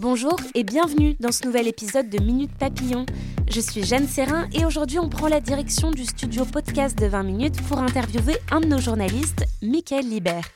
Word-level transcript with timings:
Bonjour 0.00 0.36
et 0.54 0.64
bienvenue 0.64 1.14
dans 1.20 1.30
ce 1.30 1.44
nouvel 1.44 1.68
épisode 1.68 2.08
de 2.08 2.18
Minute 2.22 2.56
Papillon. 2.58 3.04
Je 3.50 3.60
suis 3.60 3.84
Jeanne 3.84 4.08
Serrin 4.08 4.48
et 4.54 4.64
aujourd'hui 4.64 4.98
on 4.98 5.10
prend 5.10 5.28
la 5.28 5.42
direction 5.42 5.90
du 5.90 6.06
studio 6.06 6.46
podcast 6.46 6.98
de 6.98 7.04
20 7.04 7.22
minutes 7.22 7.60
pour 7.68 7.80
interviewer 7.80 8.38
un 8.50 8.60
de 8.60 8.66
nos 8.66 8.78
journalistes, 8.78 9.44
Mickaël 9.60 10.08
Libert. 10.08 10.48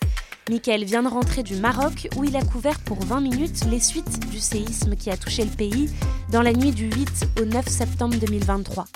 Mickaël 0.48 0.86
vient 0.86 1.02
de 1.02 1.08
rentrer 1.08 1.42
du 1.42 1.56
Maroc 1.56 2.08
où 2.16 2.24
il 2.24 2.34
a 2.36 2.42
couvert 2.42 2.80
pour 2.86 2.98
20 3.04 3.20
minutes 3.20 3.66
les 3.70 3.80
suites 3.80 4.30
du 4.30 4.38
séisme 4.38 4.96
qui 4.96 5.10
a 5.10 5.16
touché 5.18 5.44
le 5.44 5.50
pays 5.50 5.90
dans 6.32 6.40
la 6.40 6.54
nuit 6.54 6.72
du 6.72 6.86
8 6.86 7.26
au 7.42 7.44
9 7.44 7.68
septembre 7.68 8.16
2023. 8.16 8.86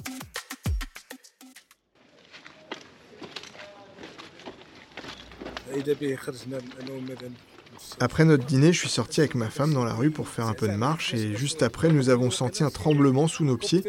Après 8.00 8.24
notre 8.24 8.44
dîner, 8.44 8.72
je 8.72 8.78
suis 8.78 8.88
sorti 8.88 9.20
avec 9.20 9.34
ma 9.34 9.50
femme 9.50 9.72
dans 9.72 9.84
la 9.84 9.94
rue 9.94 10.10
pour 10.10 10.28
faire 10.28 10.46
un 10.46 10.54
peu 10.54 10.68
de 10.68 10.74
marche 10.74 11.14
et 11.14 11.36
juste 11.36 11.62
après, 11.62 11.88
nous 11.88 12.10
avons 12.10 12.30
senti 12.30 12.64
un 12.64 12.70
tremblement 12.70 13.28
sous 13.28 13.44
nos 13.44 13.56
pieds. 13.56 13.84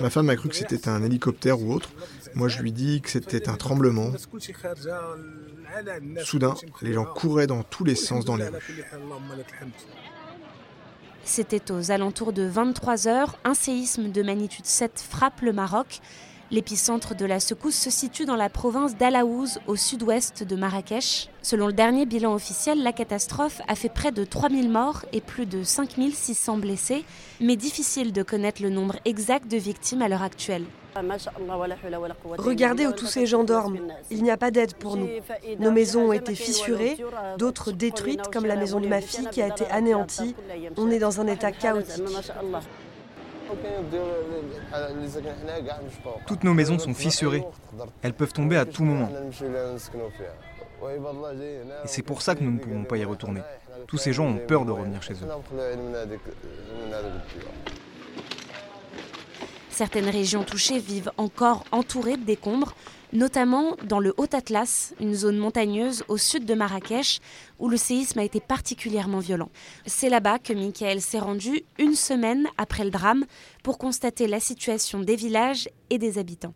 Ma 0.00 0.10
femme 0.10 0.30
a 0.30 0.36
cru 0.36 0.48
que 0.48 0.54
c'était 0.54 0.88
un 0.88 1.02
hélicoptère 1.02 1.60
ou 1.60 1.72
autre. 1.72 1.90
Moi, 2.34 2.48
je 2.48 2.62
lui 2.62 2.72
dis 2.72 3.00
que 3.00 3.10
c'était 3.10 3.48
un 3.48 3.56
tremblement. 3.56 4.12
Soudain, 6.22 6.54
les 6.82 6.92
gens 6.92 7.04
couraient 7.04 7.46
dans 7.46 7.62
tous 7.62 7.84
les 7.84 7.96
sens 7.96 8.24
dans 8.24 8.36
les 8.36 8.48
rues. 8.48 8.84
C'était 11.24 11.70
aux 11.72 11.90
alentours 11.90 12.32
de 12.32 12.44
23 12.44 13.08
heures. 13.08 13.38
Un 13.44 13.54
séisme 13.54 14.10
de 14.10 14.22
magnitude 14.22 14.66
7 14.66 15.04
frappe 15.10 15.40
le 15.42 15.52
Maroc. 15.52 16.00
L'épicentre 16.50 17.14
de 17.14 17.26
la 17.26 17.40
secousse 17.40 17.74
se 17.74 17.90
situe 17.90 18.24
dans 18.24 18.36
la 18.36 18.48
province 18.48 18.96
d'Alaouz, 18.96 19.58
au 19.66 19.76
sud-ouest 19.76 20.44
de 20.44 20.56
Marrakech. 20.56 21.28
Selon 21.42 21.66
le 21.66 21.74
dernier 21.74 22.06
bilan 22.06 22.32
officiel, 22.32 22.82
la 22.82 22.94
catastrophe 22.94 23.60
a 23.68 23.74
fait 23.74 23.90
près 23.90 24.12
de 24.12 24.24
3000 24.24 24.70
morts 24.70 25.04
et 25.12 25.20
plus 25.20 25.44
de 25.44 25.62
5600 25.62 26.56
blessés, 26.56 27.04
mais 27.42 27.56
difficile 27.56 28.14
de 28.14 28.22
connaître 28.22 28.62
le 28.62 28.70
nombre 28.70 28.96
exact 29.04 29.50
de 29.50 29.58
victimes 29.58 30.00
à 30.00 30.08
l'heure 30.08 30.22
actuelle. 30.22 30.64
Regardez 32.38 32.86
où 32.86 32.92
tous 32.92 33.06
ces 33.06 33.26
gens 33.26 33.44
dorment. 33.44 33.80
Il 34.10 34.22
n'y 34.22 34.30
a 34.30 34.38
pas 34.38 34.50
d'aide 34.50 34.74
pour 34.74 34.96
nous. 34.96 35.08
Nos 35.58 35.70
maisons 35.70 36.08
ont 36.08 36.12
été 36.12 36.34
fissurées, 36.34 36.96
d'autres 37.36 37.72
détruites, 37.72 38.28
comme 38.32 38.46
la 38.46 38.56
maison 38.56 38.80
de 38.80 38.88
ma 38.88 39.02
fille 39.02 39.28
qui 39.30 39.42
a 39.42 39.48
été 39.48 39.66
anéantie. 39.66 40.34
On 40.78 40.90
est 40.90 40.98
dans 40.98 41.20
un 41.20 41.26
état 41.26 41.52
chaotique. 41.52 42.04
Toutes 46.26 46.44
nos 46.44 46.54
maisons 46.54 46.78
sont 46.78 46.94
fissurées. 46.94 47.44
Elles 48.02 48.14
peuvent 48.14 48.32
tomber 48.32 48.56
à 48.56 48.64
tout 48.64 48.84
moment. 48.84 49.10
Et 50.82 51.86
c'est 51.86 52.02
pour 52.02 52.22
ça 52.22 52.34
que 52.34 52.42
nous 52.42 52.52
ne 52.52 52.58
pouvons 52.58 52.84
pas 52.84 52.96
y 52.96 53.04
retourner. 53.04 53.40
Tous 53.86 53.98
ces 53.98 54.12
gens 54.12 54.26
ont 54.26 54.38
peur 54.38 54.64
de 54.64 54.70
revenir 54.70 55.02
chez 55.02 55.14
eux. 55.14 55.28
Certaines 59.70 60.08
régions 60.08 60.42
touchées 60.42 60.78
vivent 60.78 61.12
encore 61.16 61.64
entourées 61.70 62.16
de 62.16 62.24
décombres, 62.24 62.74
notamment 63.12 63.76
dans 63.84 64.00
le 64.00 64.14
Haut-Atlas, 64.16 64.94
une 65.00 65.14
zone 65.14 65.38
montagneuse 65.38 66.04
au 66.08 66.16
sud 66.16 66.44
de 66.44 66.54
Marrakech, 66.54 67.20
où 67.58 67.68
le 67.68 67.76
séisme 67.76 68.18
a 68.18 68.24
été 68.24 68.40
particulièrement 68.40 69.18
violent. 69.20 69.50
C'est 69.86 70.08
là-bas 70.08 70.38
que 70.38 70.52
Michael 70.52 71.00
s'est 71.00 71.18
rendu 71.18 71.62
une 71.78 71.94
semaine 71.94 72.46
après 72.56 72.84
le 72.84 72.90
drame 72.90 73.24
pour 73.62 73.78
constater 73.78 74.26
la 74.26 74.40
situation 74.40 75.00
des 75.00 75.16
villages 75.16 75.68
et 75.90 75.98
des 75.98 76.18
habitants. 76.18 76.54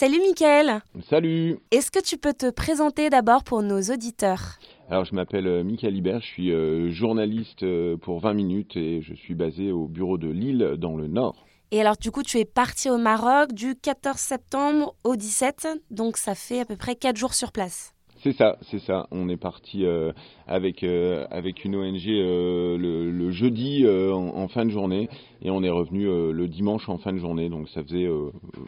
Salut 0.00 0.20
Michael 0.20 0.80
Salut 1.10 1.58
Est-ce 1.70 1.90
que 1.90 2.02
tu 2.02 2.16
peux 2.16 2.32
te 2.32 2.48
présenter 2.48 3.10
d'abord 3.10 3.44
pour 3.44 3.60
nos 3.62 3.82
auditeurs? 3.82 4.58
Alors 4.90 5.04
je 5.04 5.14
m'appelle 5.14 5.46
euh, 5.46 5.62
Michael 5.62 5.94
Libert, 5.94 6.20
je 6.20 6.26
suis 6.26 6.50
euh, 6.50 6.90
journaliste 6.90 7.62
euh, 7.62 7.96
pour 7.96 8.18
20 8.18 8.34
minutes 8.34 8.76
et 8.76 9.02
je 9.02 9.14
suis 9.14 9.36
basé 9.36 9.70
au 9.70 9.86
bureau 9.86 10.18
de 10.18 10.28
Lille 10.28 10.74
dans 10.78 10.96
le 10.96 11.06
Nord. 11.06 11.46
Et 11.70 11.80
alors 11.80 11.96
du 11.96 12.10
coup 12.10 12.24
tu 12.24 12.38
es 12.38 12.44
parti 12.44 12.90
au 12.90 12.98
Maroc 12.98 13.52
du 13.52 13.76
14 13.76 14.16
septembre 14.18 14.96
au 15.04 15.14
17, 15.14 15.68
donc 15.92 16.16
ça 16.16 16.34
fait 16.34 16.58
à 16.58 16.64
peu 16.64 16.74
près 16.74 16.96
4 16.96 17.16
jours 17.16 17.34
sur 17.34 17.52
place. 17.52 17.94
C'est 18.24 18.32
ça, 18.32 18.58
c'est 18.62 18.80
ça. 18.80 19.06
On 19.12 19.28
est 19.28 19.36
parti 19.36 19.86
euh, 19.86 20.12
avec 20.48 20.82
euh, 20.82 21.24
avec 21.30 21.64
une 21.64 21.76
ONG 21.76 22.08
euh, 22.08 22.76
le, 22.76 23.12
le, 23.12 23.30
jeudi 23.30 23.86
en, 23.86 24.36
en, 24.36 24.48
fin 24.48 24.66
de 24.66 24.70
journée 24.70 25.08
et 25.40 25.50
on 25.50 25.62
est 25.62 25.70
revenu 25.70 26.04
le 26.32 26.48
dimanche 26.48 26.88
en 26.88 26.98
fin 26.98 27.12
de 27.12 27.18
journée. 27.18 27.48
Donc 27.48 27.68
ça 27.68 27.84
faisait 27.84 28.08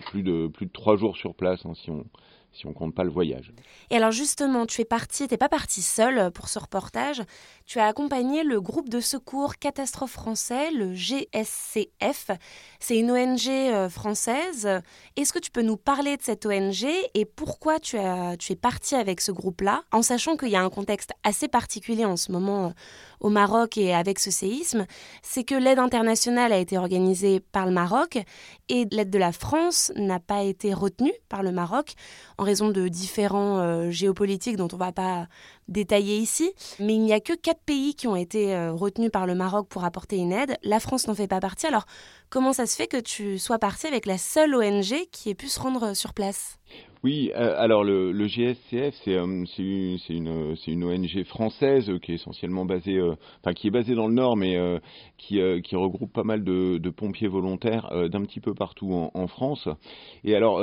plus 0.07 0.23
de 0.23 0.47
plus 0.47 0.67
de 0.67 0.73
trois 0.73 0.97
jours 0.97 1.17
sur 1.17 1.35
place 1.35 1.67
hein, 1.67 1.75
si 1.75 1.91
on 1.91 2.05
si 2.53 2.67
on 2.67 2.73
compte 2.73 2.95
pas 2.95 3.05
le 3.05 3.11
voyage. 3.11 3.53
Et 3.91 3.97
alors 3.97 4.11
justement, 4.11 4.67
tu 4.67 4.81
es 4.81 4.85
parti, 4.85 5.27
t'es 5.27 5.37
pas 5.37 5.49
parti 5.49 5.83
seul 5.83 6.31
pour 6.33 6.49
ce 6.49 6.59
reportage. 6.59 7.23
Tu 7.65 7.79
as 7.79 7.87
accompagné 7.87 8.45
le 8.45 8.61
groupe 8.61 8.89
de 8.89 9.01
secours 9.01 9.57
catastrophe 9.57 10.13
français, 10.13 10.71
le 10.71 10.95
GSCF. 10.95 12.31
C'est 12.81 12.99
une 12.99 13.11
ONG 13.11 13.49
euh, 13.49 13.89
française. 13.89 14.69
Est-ce 15.17 15.33
que 15.33 15.39
tu 15.39 15.51
peux 15.51 15.63
nous 15.63 15.77
parler 15.77 16.17
de 16.17 16.23
cette 16.23 16.45
ONG 16.45 16.85
et 17.15 17.25
pourquoi 17.25 17.81
tu, 17.81 17.97
as, 17.97 18.37
tu 18.37 18.53
es 18.53 18.57
parti 18.57 18.95
avec 18.95 19.21
ce 19.21 19.33
groupe-là, 19.33 19.83
en 19.93 20.03
sachant 20.03 20.37
qu'il 20.37 20.51
y 20.51 20.57
a 20.57 20.63
un 20.63 20.71
contexte 20.71 21.13
assez 21.25 21.49
particulier 21.49 22.05
en 22.05 22.17
ce 22.17 22.33
moment 22.33 22.67
euh, 22.67 22.71
au 23.21 23.29
Maroc 23.29 23.79
et 23.79 23.95
avec 23.95 24.19
ce 24.19 24.31
séisme, 24.31 24.87
c'est 25.23 25.45
que 25.45 25.55
l'aide 25.55 25.79
internationale 25.79 26.53
a 26.53 26.59
été 26.59 26.77
organisée 26.77 27.41
par 27.41 27.67
le 27.67 27.73
Maroc 27.73 28.19
et 28.69 28.87
l'aide 28.91 29.11
de 29.11 29.19
la 29.19 29.33
France 29.33 29.93
n'a 29.97 30.19
pas 30.19 30.43
été 30.43 30.75
retenue 30.75 31.13
par 31.29 31.43
le 31.43 31.53
Maroc 31.53 31.95
en 32.43 32.45
raison 32.45 32.71
de 32.71 32.89
différents 32.89 33.59
euh, 33.59 33.91
géopolitiques 33.91 34.57
dont 34.57 34.69
on 34.73 34.77
ne 34.77 34.81
va 34.81 34.93
pas 34.93 35.29
détaillé 35.69 36.17
ici, 36.17 36.53
mais 36.81 36.95
il 36.95 37.01
n'y 37.01 37.13
a 37.13 37.21
que 37.21 37.35
quatre 37.35 37.63
pays 37.65 37.95
qui 37.95 38.09
ont 38.09 38.17
été 38.17 38.55
euh, 38.55 38.73
retenus 38.73 39.13
par 39.13 39.27
le 39.27 39.37
Maroc 39.37 39.69
pour 39.69 39.85
apporter 39.85 40.17
une 40.17 40.33
aide. 40.33 40.59
La 40.65 40.81
France 40.81 41.07
n'en 41.07 41.15
fait 41.15 41.29
pas 41.29 41.39
partie. 41.39 41.67
Alors, 41.67 41.87
comment 42.31 42.53
ça 42.53 42.67
se 42.67 42.75
fait 42.75 42.89
que 42.89 42.97
tu 42.97 43.39
sois 43.39 43.61
parti 43.61 43.87
avec 43.87 44.07
la 44.07 44.19
seule 44.19 44.57
ONG 44.57 45.07
qui 45.13 45.31
ait 45.31 45.35
pu 45.35 45.47
se 45.47 45.61
rendre 45.61 45.95
sur 45.95 46.15
place? 46.15 46.59
Oui, 47.05 47.33
euh, 47.35 47.57
alors 47.59 47.83
le, 47.83 48.13
le 48.13 48.27
GSCF, 48.29 48.95
c'est 49.05 49.17
euh, 49.17 49.25
une, 49.25 49.47
une, 50.09 50.55
une, 50.69 50.85
ONG 50.85 51.25
française 51.25 51.91
qui 52.01 52.13
est 52.13 52.15
essentiellement 52.15 52.65
basée, 52.65 52.97
euh, 52.97 53.17
enfin 53.41 53.55
qui 53.55 53.67
est 53.67 53.73
basée 53.73 53.97
dans 53.97 54.07
le 54.07 54.15
Nord, 54.15 54.37
mais 54.37 54.57
euh, 54.57 54.79
qui, 55.19 55.41
qui, 55.65 55.75
regroupe 55.75 56.13
pas 56.13 56.23
mal 56.23 56.45
de, 56.45 56.79
de 56.79 56.91
pompiers 56.91 57.27
volontaires 57.27 57.91
d'un 58.09 58.23
petit 58.23 58.39
peu 58.39 58.55
partout 58.55 58.93
en, 58.93 59.11
en 59.15 59.27
France. 59.27 59.69
Et 60.23 60.37
alors, 60.37 60.61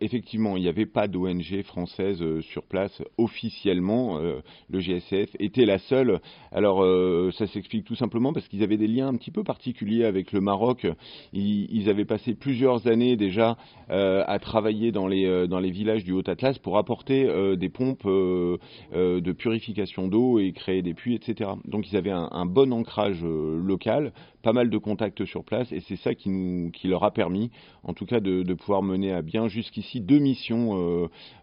effectivement, 0.00 0.56
il 0.56 0.62
n'y 0.62 0.68
avait 0.68 0.86
pas 0.86 1.08
d'ONG 1.08 1.62
française 1.64 2.22
sur 2.40 2.64
place 2.64 3.02
officiellement. 3.18 4.18
le 4.18 4.80
GSCF 4.80 5.30
était 5.40 5.66
la 5.66 5.78
seule. 5.78 6.20
Alors, 6.52 6.84
ça 7.34 7.46
s'explique 7.48 7.84
tout 7.84 7.96
simplement 7.96 8.32
parce 8.32 8.46
qu'ils 8.46 8.62
avaient 8.62 8.76
des 8.76 8.86
liens 8.86 9.08
un 9.08 9.16
petit 9.16 9.32
peu 9.32 9.42
particuliers 9.42 10.04
avec 10.04 10.32
le 10.32 10.40
Maroc. 10.40 10.86
Ils, 11.32 11.66
ils 11.72 11.88
avaient 11.90 12.04
passé 12.04 12.34
plusieurs 12.34 12.86
années 12.86 13.16
déjà 13.16 13.56
à 13.88 14.38
travailler 14.38 14.92
dans 14.92 15.08
les 15.08 15.48
dans 15.48 15.59
les 15.60 15.70
villages 15.70 16.04
du 16.04 16.12
Haut-Atlas 16.12 16.58
pour 16.58 16.78
apporter 16.78 17.26
euh, 17.26 17.56
des 17.56 17.68
pompes 17.68 18.06
euh, 18.06 18.58
euh, 18.94 19.20
de 19.20 19.32
purification 19.32 20.08
d'eau 20.08 20.38
et 20.38 20.52
créer 20.52 20.82
des 20.82 20.94
puits, 20.94 21.14
etc. 21.14 21.50
Donc 21.64 21.90
ils 21.90 21.96
avaient 21.96 22.10
un 22.10 22.46
bon 22.46 22.72
ancrage 22.72 23.22
local, 23.22 24.12
pas 24.42 24.52
mal 24.52 24.70
de 24.70 24.78
contacts 24.78 25.24
sur 25.24 25.44
place, 25.44 25.70
et 25.72 25.80
c'est 25.80 25.96
ça 25.96 26.14
qui, 26.14 26.28
nous, 26.28 26.70
qui 26.70 26.88
leur 26.88 27.04
a 27.04 27.10
permis, 27.10 27.50
en 27.82 27.94
tout 27.94 28.06
cas, 28.06 28.20
de, 28.20 28.42
de 28.42 28.54
pouvoir 28.54 28.82
mener 28.82 29.12
à 29.12 29.22
bien 29.22 29.48
jusqu'ici 29.48 30.00
deux 30.00 30.18
missions 30.18 30.72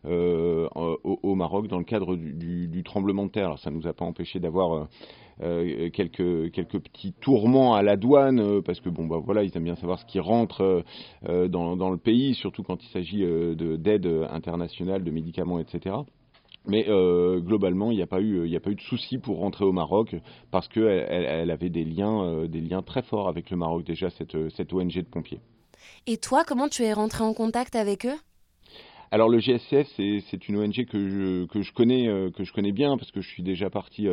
au, 0.04 0.68
au, 1.04 1.36
Maroc 1.36 1.68
dans 1.68 1.78
le 1.78 1.84
cadre 1.84 2.16
du, 2.16 2.34
du, 2.34 2.68
du, 2.68 2.84
tremblement 2.84 3.26
de 3.26 3.32
terre. 3.32 3.46
Alors 3.46 3.60
ça 3.60 3.70
ne 3.72 3.76
nous 3.76 3.88
a 3.88 3.94
pas 3.94 4.06
empêché 4.06 4.40
d'avoir 4.40 4.88
euh, 5.44 5.92
quelques 5.92 6.52
quelques 6.52 6.80
petits 6.80 7.14
tourments 7.14 7.76
à 7.76 7.84
la 7.84 7.96
douane 7.96 8.40
euh, 8.40 8.62
parce 8.64 8.80
que 8.80 8.90
bon 8.90 9.06
bah 9.06 9.22
voilà 9.24 9.44
ils 9.44 9.56
aiment 9.56 9.66
bien 9.66 9.76
savoir 9.76 10.00
ce 10.00 10.06
qui 10.06 10.20
rentre 10.20 10.84
euh, 11.30 11.48
dans, 11.48 11.78
dans 11.78 11.92
le 11.92 11.98
pays 11.98 12.34
surtout 12.34 12.64
quand 12.64 12.84
il 12.84 12.88
s'agit 12.88 13.20
de 13.22 13.76
d'aide 13.76 14.08
internationale 14.32 15.04
de 15.04 15.12
médicaments 15.12 15.60
etc 15.60 15.98
Mais 16.68 16.86
euh, 16.90 17.40
globalement, 17.40 17.92
il 17.92 17.96
n'y 17.96 18.04
a 18.04 18.08
pas 18.08 18.20
eu, 18.20 18.46
il 18.46 18.56
a 18.56 18.60
pas 18.60 18.72
eu 18.72 18.76
de 18.76 18.82
souci 18.82 19.18
pour 19.18 19.40
rentrer 19.40 19.64
au 19.64 19.72
Maroc 19.72 20.16
parce 20.52 20.68
qu'elle 20.68 21.08
elle, 21.10 21.50
avait 21.50 21.70
des 21.70 21.86
liens, 21.86 22.24
euh, 22.24 22.48
des 22.48 22.60
liens 22.60 22.82
très 22.82 23.02
forts 23.02 23.30
avec 23.30 23.50
le 23.50 23.58
Maroc 23.58 23.86
déjà 23.86 24.10
cette, 24.10 24.50
cette 24.50 24.74
ONG 24.74 24.94
de 24.94 25.10
pompiers. 25.10 25.40
Et 26.08 26.18
toi, 26.18 26.44
comment 26.46 26.68
tu 26.68 26.84
es 26.84 26.92
rentré 26.92 27.24
en 27.24 27.34
contact 27.34 27.76
avec 27.76 28.06
eux? 28.06 28.18
Alors 29.10 29.30
le 29.30 29.40
GSCF, 29.40 29.88
c'est 29.96 30.50
une 30.50 30.58
ONG 30.58 30.86
que 30.86 31.00
je, 31.00 31.46
que 31.46 31.62
je 31.62 31.72
connais 31.72 32.10
euh, 32.10 32.30
que 32.30 32.44
je 32.44 32.52
connais 32.52 32.74
bien 32.74 32.98
parce 32.98 33.12
que 33.12 33.22
je 33.22 33.30
suis 33.30 33.44
déjà 33.44 33.70
parti 33.70 34.06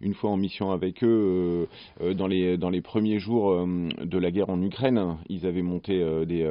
une 0.00 0.14
fois 0.14 0.30
en 0.30 0.38
mission 0.38 0.70
avec 0.70 1.04
eux 1.04 1.68
dans 2.00 2.26
les 2.26 2.56
dans 2.56 2.70
les 2.70 2.80
premiers 2.80 3.18
jours 3.18 3.66
de 3.66 4.18
la 4.18 4.30
guerre 4.30 4.48
en 4.48 4.62
Ukraine. 4.62 5.18
Ils 5.28 5.44
avaient 5.44 5.60
monté 5.60 5.98
des 6.24 6.50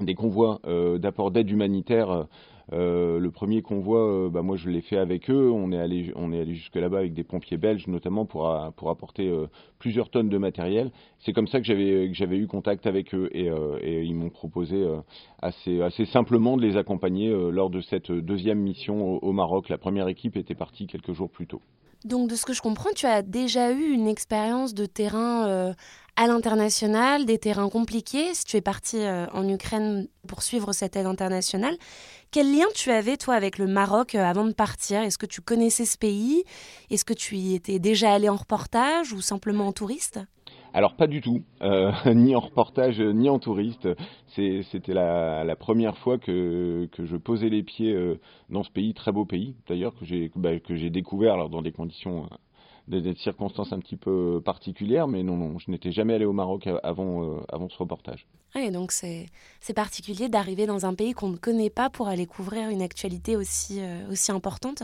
des 0.00 0.14
convois 0.14 0.60
d'apport 0.98 1.30
d'aide 1.30 1.50
humanitaire 1.50 2.28
euh, 2.72 3.18
le 3.18 3.30
premier 3.30 3.62
convoi, 3.62 3.98
euh, 3.98 4.30
bah, 4.30 4.42
moi 4.42 4.56
je 4.56 4.70
l'ai 4.70 4.80
fait 4.80 4.96
avec 4.96 5.30
eux. 5.30 5.50
On 5.50 5.72
est 5.72 5.78
allé, 5.78 6.12
on 6.16 6.32
est 6.32 6.40
allé 6.40 6.54
jusque 6.54 6.76
là-bas 6.76 6.98
avec 6.98 7.14
des 7.14 7.24
pompiers 7.24 7.56
belges 7.56 7.86
notamment 7.86 8.24
pour, 8.24 8.48
pour 8.76 8.90
apporter 8.90 9.28
euh, 9.28 9.46
plusieurs 9.78 10.10
tonnes 10.10 10.28
de 10.28 10.38
matériel. 10.38 10.90
C'est 11.20 11.32
comme 11.32 11.46
ça 11.48 11.60
que 11.60 11.66
j'avais 11.66 12.08
que 12.08 12.14
j'avais 12.14 12.36
eu 12.36 12.46
contact 12.46 12.86
avec 12.86 13.14
eux 13.14 13.28
et, 13.32 13.50
ils 14.02 14.14
m'ont 14.14 14.30
proposé 14.30 14.84
assez 15.40 15.80
assez 15.82 16.04
simplement 16.06 16.56
de 16.56 16.62
les 16.62 16.76
accompagner 16.76 17.30
lors 17.50 17.70
de 17.70 17.80
cette 17.80 18.10
deuxième 18.10 18.58
mission 18.58 19.22
au 19.22 19.32
Maroc. 19.32 19.68
La 19.68 19.78
première 19.78 20.08
équipe 20.08 20.36
était 20.36 20.54
partie 20.54 20.86
quelques 20.86 21.12
jours 21.12 21.30
plus 21.30 21.46
tôt. 21.46 21.62
Donc 22.04 22.28
de 22.28 22.36
ce 22.36 22.44
que 22.44 22.52
je 22.52 22.62
comprends, 22.62 22.90
tu 22.94 23.06
as 23.06 23.22
déjà 23.22 23.70
eu 23.72 23.90
une 23.90 24.08
expérience 24.08 24.74
de 24.74 24.86
terrain 24.86 25.74
à 26.16 26.26
l'international, 26.26 27.26
des 27.26 27.38
terrains 27.38 27.68
compliqués. 27.68 28.34
Si 28.34 28.44
tu 28.44 28.56
es 28.56 28.60
parti 28.60 28.98
en 29.32 29.48
Ukraine 29.48 30.08
pour 30.26 30.42
suivre 30.42 30.72
cette 30.72 30.96
aide 30.96 31.06
internationale, 31.06 31.76
quel 32.32 32.50
lien 32.50 32.64
tu 32.74 32.90
avais, 32.90 33.18
toi, 33.18 33.34
avec 33.34 33.58
le 33.58 33.66
Maroc 33.66 34.14
euh, 34.14 34.24
avant 34.24 34.46
de 34.46 34.54
partir? 34.54 35.02
Est-ce 35.02 35.18
que 35.18 35.26
tu 35.26 35.42
connaissais 35.42 35.84
ce 35.84 35.98
pays? 35.98 36.44
Est-ce 36.88 37.04
que 37.04 37.12
tu 37.12 37.36
y 37.36 37.54
étais 37.54 37.78
déjà 37.78 38.10
allé 38.10 38.30
en 38.30 38.36
reportage 38.36 39.12
ou 39.12 39.20
simplement 39.20 39.66
en 39.66 39.72
touriste? 39.72 40.18
Alors 40.74 40.96
pas 40.96 41.06
du 41.06 41.20
tout, 41.20 41.42
euh, 41.62 41.92
ni 42.14 42.34
en 42.34 42.40
reportage 42.40 43.00
ni 43.00 43.28
en 43.28 43.38
touriste. 43.38 43.88
C'était 44.28 44.94
la, 44.94 45.56
première 45.56 45.96
fois 45.98 46.18
que, 46.18 46.88
je 46.98 47.16
posais 47.16 47.48
les 47.48 47.62
pieds 47.62 47.92
euh, 47.92 48.20
dans 48.50 48.62
ce 48.62 48.70
pays, 48.70 48.94
très 48.94 49.12
beau 49.12 49.24
pays 49.24 49.54
d'ailleurs, 49.68 49.94
que 49.94 50.04
j'ai 50.04 50.30
bah, 50.34 50.50
découvert 50.90 51.34
alors, 51.34 51.50
dans 51.50 51.62
des 51.62 51.72
conditions 51.72 52.28
des, 52.88 53.14
circonstances 53.14 53.72
un 53.72 53.78
petit 53.78 53.96
peu 53.96 54.40
particulières, 54.44 55.08
mais 55.08 55.22
non, 55.22 55.36
non, 55.36 55.58
je 55.58 55.70
n'étais 55.70 55.92
jamais 55.92 56.14
allé 56.14 56.24
au 56.24 56.32
Maroc 56.32 56.68
avant, 56.82 57.24
euh, 57.24 57.68
ce 57.68 57.78
reportage. 57.78 58.26
Oui, 58.54 58.70
donc 58.70 58.92
c'est 58.92 59.28
particulier 59.74 60.28
d'arriver 60.28 60.66
dans 60.66 60.84
un 60.84 60.94
pays 60.94 61.12
qu'on 61.12 61.30
ne 61.30 61.36
connaît 61.36 61.70
pas 61.70 61.90
pour 61.90 62.08
aller 62.08 62.26
couvrir 62.26 62.68
une 62.68 62.82
actualité 62.82 63.36
euh, 63.36 64.10
aussi 64.10 64.32
importante 64.32 64.82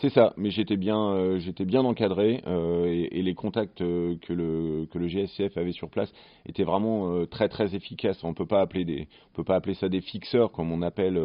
c'est 0.00 0.10
ça, 0.10 0.32
mais 0.36 0.50
j'étais 0.50 0.76
bien, 0.76 1.12
euh, 1.14 1.40
bien 1.60 1.84
encadré 1.84 2.42
euh, 2.48 2.86
et, 2.86 3.22
les 3.22 3.34
contacts 3.34 3.80
euh, 3.80 4.16
que 4.22 4.32
le 4.32 4.86
que 4.90 4.98
le 4.98 5.06
GSCF 5.06 5.56
avait 5.56 5.72
sur 5.72 5.88
place 5.88 6.12
étaient 6.46 6.64
vraiment 6.64 7.24
très 7.26 7.48
très 7.48 7.76
efficaces. 7.76 8.22
On 8.24 8.34
peut 8.34 8.46
pas 8.46 8.60
appeler 8.60 9.06
peut 9.34 9.44
pas 9.44 9.54
appeler 9.54 9.74
ça 9.74 9.88
des 9.88 10.00
fixeurs 10.00 10.50
comme 10.50 10.72
on 10.72 10.82
appelle 10.82 11.20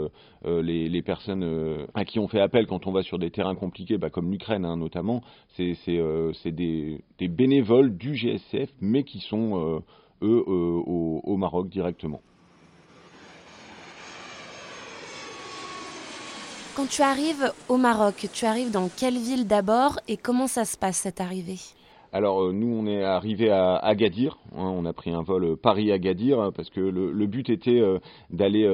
les, 0.46 1.02
personnes 1.02 1.88
à 1.96 2.06
qui 2.06 2.20
on 2.20 2.28
fait 2.28 2.42
appel 2.42 2.68
quand 2.68 2.86
on 2.86 2.92
va 2.92 3.02
sur 3.02 3.18
des 3.18 3.32
terrains 3.32 3.56
compliqués, 3.56 3.98
bah, 3.98 4.12
comme 4.12 4.32
l'Ukraine 4.32 4.66
hein, 4.66 4.78
notamment. 4.78 5.24
C'est 5.56 5.76
des, 6.46 7.02
des 7.18 7.28
bénévoles 7.28 7.98
du 7.98 8.16
GSCF, 8.16 8.70
mais 8.82 9.04
qui 9.04 9.20
sont 9.20 9.82
eux 10.22 10.44
au 10.48 11.38
Maroc 11.38 11.70
directement. 11.70 12.22
Quand 16.80 16.88
tu 16.88 17.02
arrives 17.02 17.52
au 17.68 17.76
Maroc, 17.76 18.30
tu 18.32 18.46
arrives 18.46 18.72
dans 18.72 18.88
quelle 18.88 19.18
ville 19.18 19.46
d'abord 19.46 20.00
et 20.08 20.16
comment 20.16 20.48
ça 20.48 20.64
se 20.64 20.78
passe 20.78 20.96
cette 20.96 21.20
arrivée? 21.20 21.60
Alors 22.12 22.42
euh, 22.42 22.54
nous, 22.54 22.68
on 22.68 22.88
est 22.88 23.04
arrivé 23.04 23.50
à 23.52 23.76
Agadir. 23.76 24.40
Hein, 24.56 24.74
on 24.76 24.86
a 24.86 24.94
pris 24.94 25.12
un 25.12 25.22
vol 25.22 25.44
euh, 25.44 25.56
Paris-Agadir 25.56 26.40
hein, 26.40 26.52
parce 26.56 26.70
que 26.70 26.80
le, 26.80 27.28
but 27.28 27.50
était 27.50 27.80
euh, 27.80 28.00
d'aller 28.32 28.68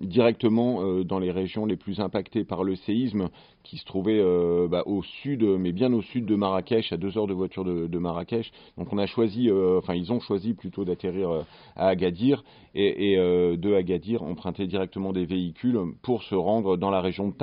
directement 0.00 1.02
dans 1.04 1.18
les 1.18 1.30
régions 1.30 1.64
les 1.64 1.76
plus 1.76 2.00
impactées 2.00 2.44
par 2.44 2.64
le 2.64 2.76
séisme, 2.76 3.28
qui 3.62 3.78
se 3.78 3.84
trouvait 3.84 4.22
bah, 4.68 4.82
au 4.86 5.02
sud, 5.02 5.42
mais 5.42 5.72
bien 5.72 5.92
au 5.92 6.02
sud 6.02 6.26
de 6.26 6.34
Marrakech, 6.34 6.92
à 6.92 6.96
deux 6.96 7.16
heures 7.16 7.26
de 7.26 7.32
voiture 7.32 7.64
de, 7.64 7.98
Marrakech. 7.98 8.50
Donc 8.76 8.92
on 8.92 8.98
a 8.98 9.06
choisi, 9.06 9.50
enfin 9.50 9.94
ils 9.94 10.12
ont 10.12 10.20
choisi 10.20 10.52
plutôt 10.52 10.84
d'atterrir 10.84 11.44
à 11.76 11.88
Agadir 11.88 12.44
et, 12.74 13.12
et 13.12 13.16
de 13.16 13.74
Agadir 13.74 14.22
emprunter 14.22 14.66
directement 14.66 15.12
des 15.12 15.24
véhicules 15.24 15.78
pour 16.02 16.22
se 16.24 16.34
rendre 16.34 16.76
dans 16.76 16.90
la 16.90 17.00
région 17.00 17.28
de 17.28 17.34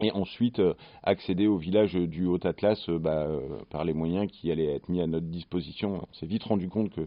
et 0.00 0.12
ensuite 0.12 0.58
euh, 0.58 0.74
accéder 1.02 1.46
au 1.46 1.56
village 1.56 1.94
du 1.94 2.26
Haut-Atlas 2.26 2.88
euh, 2.88 2.98
bah, 2.98 3.26
euh, 3.26 3.40
par 3.70 3.84
les 3.84 3.92
moyens 3.92 4.30
qui 4.30 4.50
allaient 4.50 4.74
être 4.74 4.88
mis 4.88 5.00
à 5.00 5.06
notre 5.06 5.26
disposition. 5.26 6.02
On 6.10 6.14
s'est 6.14 6.26
vite 6.26 6.44
rendu 6.44 6.68
compte 6.68 6.90
que, 6.90 7.02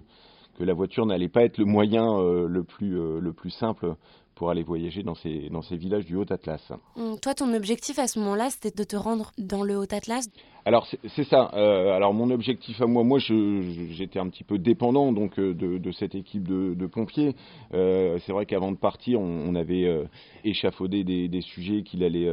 que 0.57 0.63
la 0.63 0.73
voiture 0.73 1.05
n'allait 1.05 1.29
pas 1.29 1.43
être 1.43 1.57
le 1.57 1.65
moyen 1.65 2.05
le, 2.21 2.63
plus, 2.63 2.91
le 3.19 3.33
plus 3.33 3.49
simple 3.49 3.95
pour 4.35 4.49
aller 4.49 4.63
voyager 4.63 5.03
dans 5.03 5.15
ces, 5.15 5.49
dans 5.49 5.61
ces 5.61 5.77
villages 5.77 6.05
du 6.05 6.15
Haut-Atlas. 6.15 6.71
Hum, 6.95 7.19
toi, 7.19 7.33
ton 7.33 7.53
objectif 7.53 7.99
à 7.99 8.07
ce 8.07 8.19
moment-là, 8.19 8.49
c'était 8.49 8.75
de 8.75 8.83
te 8.83 8.95
rendre 8.95 9.31
dans 9.37 9.63
le 9.63 9.77
Haut-Atlas? 9.77 10.29
Alors, 10.65 10.87
c'est 11.15 11.25
ça. 11.25 11.51
Euh, 11.55 11.91
alors, 11.93 12.13
mon 12.13 12.29
objectif 12.29 12.81
à 12.81 12.85
moi, 12.85 13.03
moi, 13.03 13.19
j'étais 13.19 14.19
un 14.19 14.29
petit 14.29 14.45
peu 14.45 14.57
dépendant 14.57 15.11
donc 15.11 15.37
euh, 15.37 15.53
de, 15.53 15.77
de 15.77 15.91
cette 15.91 16.15
équipe 16.15 16.47
de, 16.47 16.73
de 16.73 16.85
pompiers. 16.85 17.35
Euh, 17.73 18.17
c'est 18.25 18.31
vrai 18.31 18.45
qu'avant 18.45 18.71
de 18.71 18.77
partir, 18.77 19.19
on, 19.19 19.55
avait 19.55 19.83
euh, 19.83 20.05
échafaudé 20.45 21.03
des, 21.03 21.27
des 21.27 21.41
sujets 21.41 21.83
qu'il 21.83 22.03
allait, 22.03 22.29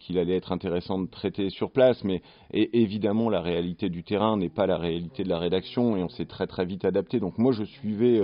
qu'il 0.00 0.18
allait 0.18 0.36
être 0.36 0.50
intéressant 0.50 0.98
de 0.98 1.06
traiter 1.06 1.50
sur 1.50 1.70
place, 1.70 2.02
mais 2.04 2.22
et, 2.54 2.80
évidemment, 2.82 3.28
la 3.28 3.42
réalité 3.42 3.90
du 3.90 4.02
terrain 4.02 4.38
n'est 4.38 4.48
pas 4.48 4.66
la 4.66 4.78
réalité 4.78 5.22
de 5.22 5.28
la 5.28 5.38
rédaction 5.38 5.96
et 5.96 6.02
on 6.02 6.08
s'est 6.08 6.24
très 6.24 6.46
très 6.46 6.64
vite 6.64 6.86
adapté. 6.86 7.20
Donc, 7.20 7.36
moi, 7.36 7.52
je 7.52 7.64
suivais 7.64 8.18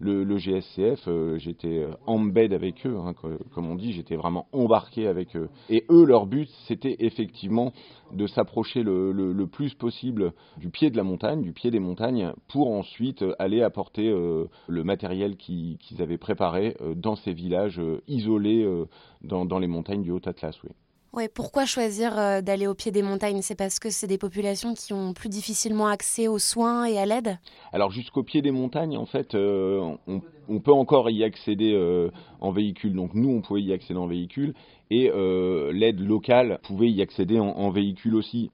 le, 0.00 0.38
GSCF, 0.38 1.08
j'étais 1.36 1.86
en 2.06 2.20
bed 2.20 2.52
avec 2.52 2.86
eux, 2.86 2.96
hein, 2.96 3.14
comme 3.52 3.70
on 3.70 3.74
dit, 3.74 3.92
j'étais 3.92 4.16
vraiment 4.16 4.46
embarqué 4.52 5.06
avec 5.06 5.36
eux. 5.36 5.48
Et 5.68 5.84
eux, 5.90 6.04
leur 6.04 6.26
but, 6.26 6.48
c'était 6.66 6.96
effectivement 7.00 7.72
de 8.12 8.26
s'approcher 8.26 8.82
le, 8.82 9.46
plus 9.46 9.74
possible 9.74 10.32
du 10.58 10.70
pied 10.70 10.90
de 10.90 10.96
la 10.96 11.02
montagne, 11.02 11.42
du 11.42 11.52
pied 11.52 11.70
des 11.70 11.80
montagnes, 11.80 12.32
pour 12.48 12.70
ensuite 12.70 13.24
aller 13.38 13.62
apporter 13.62 14.08
euh, 14.08 14.46
le 14.66 14.84
matériel 14.84 15.36
qu'ils 15.36 15.78
avaient 16.00 16.18
préparé 16.18 16.76
euh, 16.80 16.94
dans 16.94 17.16
ces 17.16 17.32
villages 17.32 17.78
euh, 17.78 18.02
isolés 18.08 18.66
dans, 19.22 19.58
les 19.58 19.66
montagnes 19.66 20.02
du 20.02 20.10
Haut-Atlas. 20.10 20.54
Oui. 20.62 20.70
Pourquoi 21.34 21.64
choisir 21.64 22.18
euh, 22.18 22.40
d'aller 22.42 22.66
au 22.66 22.74
pied 22.74 22.92
des 22.92 23.02
montagnes? 23.02 23.40
C'est 23.42 23.54
parce 23.54 23.78
que 23.78 23.90
c'est 23.90 24.06
des 24.06 24.18
populations 24.18 24.74
qui 24.74 24.92
ont 24.92 25.14
plus 25.14 25.28
difficilement 25.28 25.88
accès 25.88 26.28
aux 26.28 26.38
soins 26.38 26.84
et 26.84 26.98
à 26.98 27.06
l'aide? 27.06 27.38
Alors 27.72 27.90
jusqu'au 27.90 28.22
pied 28.22 28.42
des 28.42 28.50
montagnes, 28.50 28.96
en 28.96 29.06
fait, 29.06 29.34
euh, 29.34 29.96
on, 30.06 30.60
peut 30.60 30.72
encore 30.72 31.10
y 31.10 31.24
accéder 31.24 31.72
euh, 31.74 32.10
en 32.40 32.50
véhicule. 32.50 32.94
Donc 32.94 33.14
nous, 33.14 33.30
on 33.30 33.40
pouvait 33.40 33.62
y 33.62 33.72
accéder 33.72 33.98
en 33.98 34.06
véhicule 34.06 34.54
et 34.90 35.10
euh, 35.10 35.70
l'aide 35.72 36.00
locale 36.00 36.60
pouvait 36.62 36.90
y 36.90 37.02
accéder 37.02 37.38
en, 37.38 37.70
véhicule 37.70 38.14
aussi. 38.14 38.50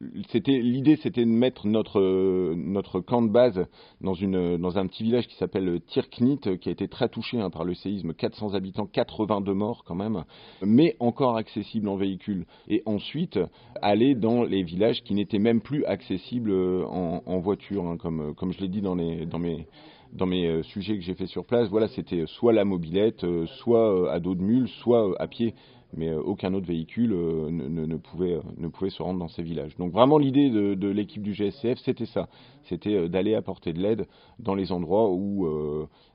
L'idée, 0.47 0.97
c'était 0.97 1.25
de 1.25 1.31
mettre 1.31 1.69
notre 1.69 3.01
camp 3.01 3.23
de 3.23 3.31
base 3.31 3.67
dans 4.01 4.15
une 4.15 4.57
dans 4.57 4.77
un 4.77 4.87
petit 4.87 5.05
village 5.05 5.29
qui 5.29 5.37
s'appelle 5.37 5.81
Tirknit, 5.87 6.41
qui 6.61 6.69
a 6.69 6.73
été 6.73 6.89
très 6.89 7.09
touché 7.09 7.39
hein, 7.39 7.51
par 7.51 7.65
le 7.65 7.75
séisme, 7.75 8.15
400 8.15 8.55
habitants, 8.55 8.87
82 8.87 9.55
morts 9.55 9.85
quand 9.87 9.95
même, 9.95 10.25
mais 10.61 10.97
encore 10.99 11.37
accessible 11.37 11.89
en 11.89 11.97
véhicule. 11.97 12.47
Et 12.69 12.83
ensuite 12.85 13.39
aller 13.81 14.17
dans 14.17 14.43
les 14.43 14.65
villages 14.65 15.03
qui 15.05 15.15
n'étaient 15.15 15.39
même 15.39 15.61
plus 15.61 15.85
accessibles 15.85 16.53
en, 16.53 17.23
en 17.25 17.39
voiture, 17.39 17.87
hein, 17.87 17.97
comme 17.97 18.35
comme 18.35 18.53
je 18.53 18.61
l'ai 18.61 18.69
dit 18.69 18.81
dans 18.81 18.97
les 18.97 19.04
dans 19.27 19.39
mes 19.39 19.67
dans 20.13 20.27
mes 20.27 20.47
euh, 20.47 20.63
sujets 20.63 20.97
que 20.97 21.03
j'ai 21.03 21.15
fait 21.15 21.27
sur 21.27 21.45
place, 21.45 21.69
voilà, 21.69 21.89
c'était 21.89 22.25
soit 22.27 22.53
la 22.53 22.65
mobilette, 22.65 23.25
euh, 23.25 23.47
soit 23.47 24.13
à 24.13 24.21
dos 24.21 24.37
de 24.37 24.43
mule, 24.43 24.69
soit 24.69 25.13
à 25.21 25.27
pied 25.27 25.55
mais 25.97 26.09
euh, 26.09 26.21
aucun 26.21 26.53
autre 26.55 26.67
véhicule 26.67 27.13
euh, 27.13 27.51
ne, 27.51 27.97
pouvait, 27.97 28.35
euh, 28.35 28.43
ne 28.57 28.69
pouvait 28.69 28.91
se 28.91 29.03
rendre 29.03 29.19
dans 29.19 29.29
ces 29.29 29.43
villages. 29.43 29.77
Donc 29.77 29.93
vraiment 29.93 30.19
l'idée 30.19 30.51
de, 30.51 30.89
l'équipe 30.89 31.23
du 31.23 31.35
GSCF, 31.35 31.79
c'était 31.79 32.07
ça, 32.07 32.29
c'était 32.69 33.09
d'aller 33.09 33.35
apporter 33.35 33.73
de 33.73 33.81
l'aide 33.81 34.07
dans 34.39 34.55
les 34.55 34.73
endroits 34.73 35.11
où, 35.11 35.49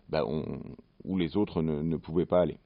bah, 0.09 0.23
où 1.03 1.17
les 1.17 1.35
autres 1.37 1.61
ne, 1.61 1.97
pouvaient 1.97 2.25
pas 2.25 2.41
aller. 2.41 2.57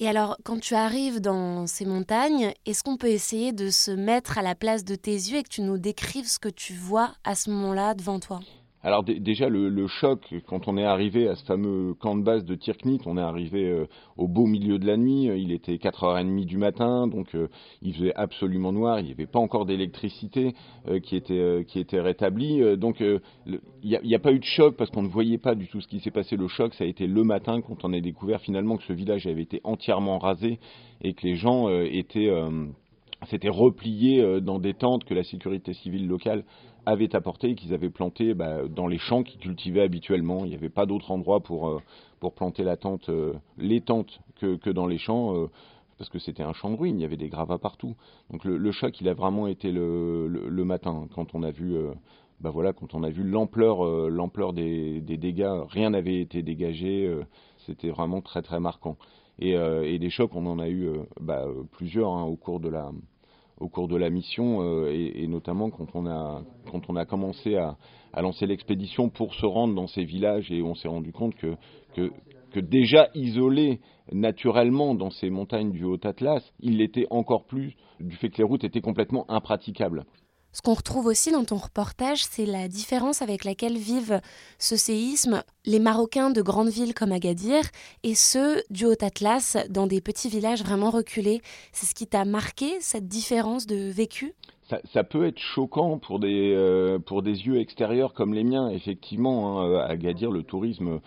Et 0.00 0.08
alors, 0.08 0.36
quand 0.42 0.58
tu 0.58 0.74
arrives 0.74 1.20
dans 1.20 1.66
ces 1.66 1.84
montagnes, 1.84 2.52
est-ce 2.66 2.82
qu'on 2.82 2.96
peut 2.96 3.10
essayer 3.10 3.52
de 3.52 3.68
se 3.68 3.90
mettre 3.90 4.38
à 4.38 4.42
la 4.42 4.54
place 4.54 4.84
de 4.84 4.96
tes 4.96 5.12
yeux 5.12 5.38
et 5.38 5.42
que 5.42 5.48
tu 5.48 5.62
nous 5.62 5.78
décrives 5.78 6.26
ce 6.26 6.40
que 6.40 6.48
tu 6.48 6.72
vois 6.72 7.12
à 7.22 7.34
ce 7.34 7.50
moment-là 7.50 7.94
devant 7.94 8.18
toi? 8.18 8.40
Alors 8.84 9.04
déjà 9.04 9.48
le, 9.48 9.86
choc 9.86 10.34
quand 10.46 10.66
on 10.66 10.76
est 10.76 10.84
arrivé 10.84 11.28
à 11.28 11.36
ce 11.36 11.44
fameux 11.44 11.94
camp 11.94 12.16
de 12.16 12.22
base 12.22 12.44
de 12.44 12.54
Tirknit, 12.56 13.00
on 13.06 13.16
est 13.16 13.22
arrivé 13.22 13.64
euh, 13.64 13.86
au 14.16 14.26
beau 14.26 14.46
milieu 14.46 14.78
de 14.78 14.86
la 14.86 14.96
nuit, 14.96 15.26
il 15.36 15.52
était 15.52 15.74
4h30 15.74 16.44
du 16.44 16.58
matin, 16.58 17.06
donc 17.06 17.34
euh, 17.34 17.48
il 17.80 17.94
faisait 17.94 18.14
absolument 18.14 18.72
noir, 18.72 18.98
il 18.98 19.06
n'y 19.06 19.12
avait 19.12 19.26
pas 19.26 19.38
encore 19.38 19.66
d'électricité 19.66 20.54
euh, 20.88 20.98
qui 20.98 21.14
était 21.14 21.64
qui 21.68 21.78
était 21.78 22.00
rétablie, 22.00 22.76
donc 22.76 23.00
il 23.00 23.60
n'y 23.84 24.14
a, 24.14 24.18
pas 24.18 24.32
eu 24.32 24.38
de 24.38 24.44
choc 24.44 24.76
parce 24.76 24.90
qu'on 24.90 25.02
ne 25.02 25.08
voyait 25.08 25.38
pas 25.38 25.54
du 25.54 25.68
tout 25.68 25.80
ce 25.80 25.86
qui 25.86 26.00
s'est 26.00 26.10
passé. 26.10 26.36
Le 26.36 26.48
choc, 26.48 26.74
ça 26.74 26.84
a 26.84 26.86
été 26.86 27.06
le 27.06 27.22
matin 27.22 27.60
quand 27.60 27.84
on 27.84 27.92
a 27.92 28.00
découvert 28.00 28.40
finalement 28.40 28.76
que 28.76 28.84
ce 28.84 28.92
village 28.92 29.26
avait 29.26 29.42
été 29.42 29.60
entièrement 29.64 30.18
rasé 30.18 30.58
et 31.02 31.14
que 31.14 31.26
les 31.26 31.36
gens 31.36 31.68
étaient 31.68 32.30
s'étaient 33.28 33.48
repliés 33.48 34.40
dans 34.40 34.58
des 34.58 34.74
tentes 34.74 35.04
que 35.04 35.14
la 35.14 35.22
sécurité 35.22 35.72
civile 35.74 36.08
locale 36.08 36.44
avait 36.86 37.14
apportées 37.14 37.50
et 37.50 37.54
qu'ils 37.54 37.74
avaient 37.74 37.90
plantées 37.90 38.34
bah, 38.34 38.66
dans 38.68 38.86
les 38.86 38.98
champs 38.98 39.22
qu'ils 39.22 39.40
cultivaient 39.40 39.82
habituellement. 39.82 40.44
Il 40.44 40.50
n'y 40.50 40.54
avait 40.54 40.68
pas 40.68 40.86
d'autre 40.86 41.10
endroit 41.10 41.40
pour, 41.40 41.80
pour 42.20 42.34
planter 42.34 42.64
la 42.64 42.76
tente, 42.76 43.10
les 43.58 43.80
tentes 43.80 44.20
que, 44.40 44.56
que 44.56 44.70
dans 44.70 44.86
les 44.86 44.98
champs 44.98 45.48
parce 46.02 46.10
que 46.10 46.18
c'était 46.18 46.42
un 46.42 46.52
champ 46.52 46.68
de 46.68 46.74
ruines, 46.74 46.98
il 46.98 47.02
y 47.02 47.04
avait 47.04 47.16
des 47.16 47.28
gravats 47.28 47.58
partout. 47.58 47.94
Donc 48.30 48.44
le, 48.44 48.72
choc, 48.72 49.00
il 49.00 49.08
a 49.08 49.14
vraiment 49.14 49.46
été 49.46 49.70
le, 49.70 50.26
le, 50.26 50.64
matin, 50.64 51.06
quand 51.14 51.32
on 51.32 51.44
a 51.44 51.52
vu, 51.52 51.76
euh, 51.76 51.92
bah 52.40 52.50
voilà, 52.50 52.72
quand 52.72 52.94
on 52.94 53.04
a 53.04 53.10
vu 53.10 53.22
l'ampleur, 53.22 53.86
euh, 53.86 54.08
l'ampleur 54.08 54.52
des, 54.52 55.00
dégâts, 55.00 55.62
rien 55.68 55.90
n'avait 55.90 56.20
été 56.20 56.42
dégagé, 56.42 57.06
euh, 57.06 57.24
c'était 57.66 57.90
vraiment 57.90 58.20
très 58.20 58.42
très 58.42 58.58
marquant. 58.58 58.96
Et, 59.38 59.52
et, 59.52 59.98
des 60.00 60.10
chocs, 60.10 60.34
on 60.34 60.44
en 60.46 60.58
a 60.58 60.68
eu 60.68 60.90
bah, 61.20 61.46
plusieurs 61.70 62.10
hein, 62.10 62.24
au 62.24 62.34
cours 62.36 62.58
de 62.58 62.68
la, 62.68 62.90
au 63.60 63.68
cours 63.68 63.88
de 63.88 63.96
la 63.96 64.10
mission, 64.10 64.86
et, 64.86 65.12
et, 65.22 65.26
notamment 65.26 65.70
quand 65.70 65.94
on 65.94 66.06
a, 66.96 67.04
commencé 67.04 67.56
à, 67.56 67.76
lancer 68.20 68.46
l'expédition 68.46 69.08
pour 69.08 69.34
se 69.34 69.46
rendre 69.46 69.74
dans 69.74 69.86
ces 69.86 70.04
villages, 70.04 70.50
et 70.50 70.62
on 70.62 70.74
s'est 70.74 70.88
rendu 70.88 71.12
compte 71.12 71.34
que, 71.36 71.56
que 71.94 72.60
déjà 72.60 73.08
isolé 73.14 73.80
naturellement 74.12 74.94
dans 74.94 75.10
ces 75.10 75.30
montagnes 75.30 75.72
du 75.72 75.84
Haut-Atlas, 75.84 76.52
il 76.60 76.78
l'était 76.78 77.06
encore 77.10 77.44
plus 77.44 77.76
du 78.00 78.16
fait 78.16 78.30
que 78.30 78.38
les 78.38 78.44
routes 78.44 78.64
étaient 78.64 78.80
complètement 78.80 79.30
impraticables. 79.30 80.04
Ce 80.54 80.60
qu'on 80.60 80.74
retrouve 80.74 81.06
aussi 81.06 81.32
dans 81.32 81.44
ton 81.44 81.56
reportage, 81.56 82.24
c'est 82.24 82.44
la 82.44 82.68
différence 82.68 83.22
avec 83.22 83.44
laquelle 83.44 83.78
vivent 83.78 84.20
ce 84.58 84.76
séisme 84.76 85.42
les 85.64 85.78
Marocains 85.78 86.28
de 86.30 86.42
grandes 86.42 86.68
villes 86.68 86.92
comme 86.92 87.10
Agadir 87.10 87.62
et 88.02 88.14
ceux 88.14 88.62
du 88.68 88.84
Haut-Atlas 88.84 89.56
dans 89.70 89.86
des 89.86 90.02
petits 90.02 90.28
villages 90.28 90.62
vraiment 90.62 90.90
reculés. 90.90 91.40
C'est 91.72 91.86
ce 91.86 91.94
qui 91.94 92.06
t'a 92.06 92.26
marqué, 92.26 92.80
cette 92.80 93.08
différence 93.08 93.66
de 93.66 93.90
vécu? 93.90 94.34
Ça, 94.92 95.04
peut 95.04 95.26
être 95.26 95.38
choquant 95.38 95.98
pour 95.98 96.18
des, 96.18 96.52
euh, 96.54 96.98
pour 96.98 97.22
des 97.22 97.46
yeux 97.46 97.58
extérieurs 97.58 98.14
comme 98.14 98.32
les 98.32 98.44
miens. 98.44 98.70
Effectivement, 98.70 99.60
hein, 99.60 99.80
à 99.80 99.84
Agadir, 99.86 100.30
le 100.30 100.42
tourisme 100.42 101.00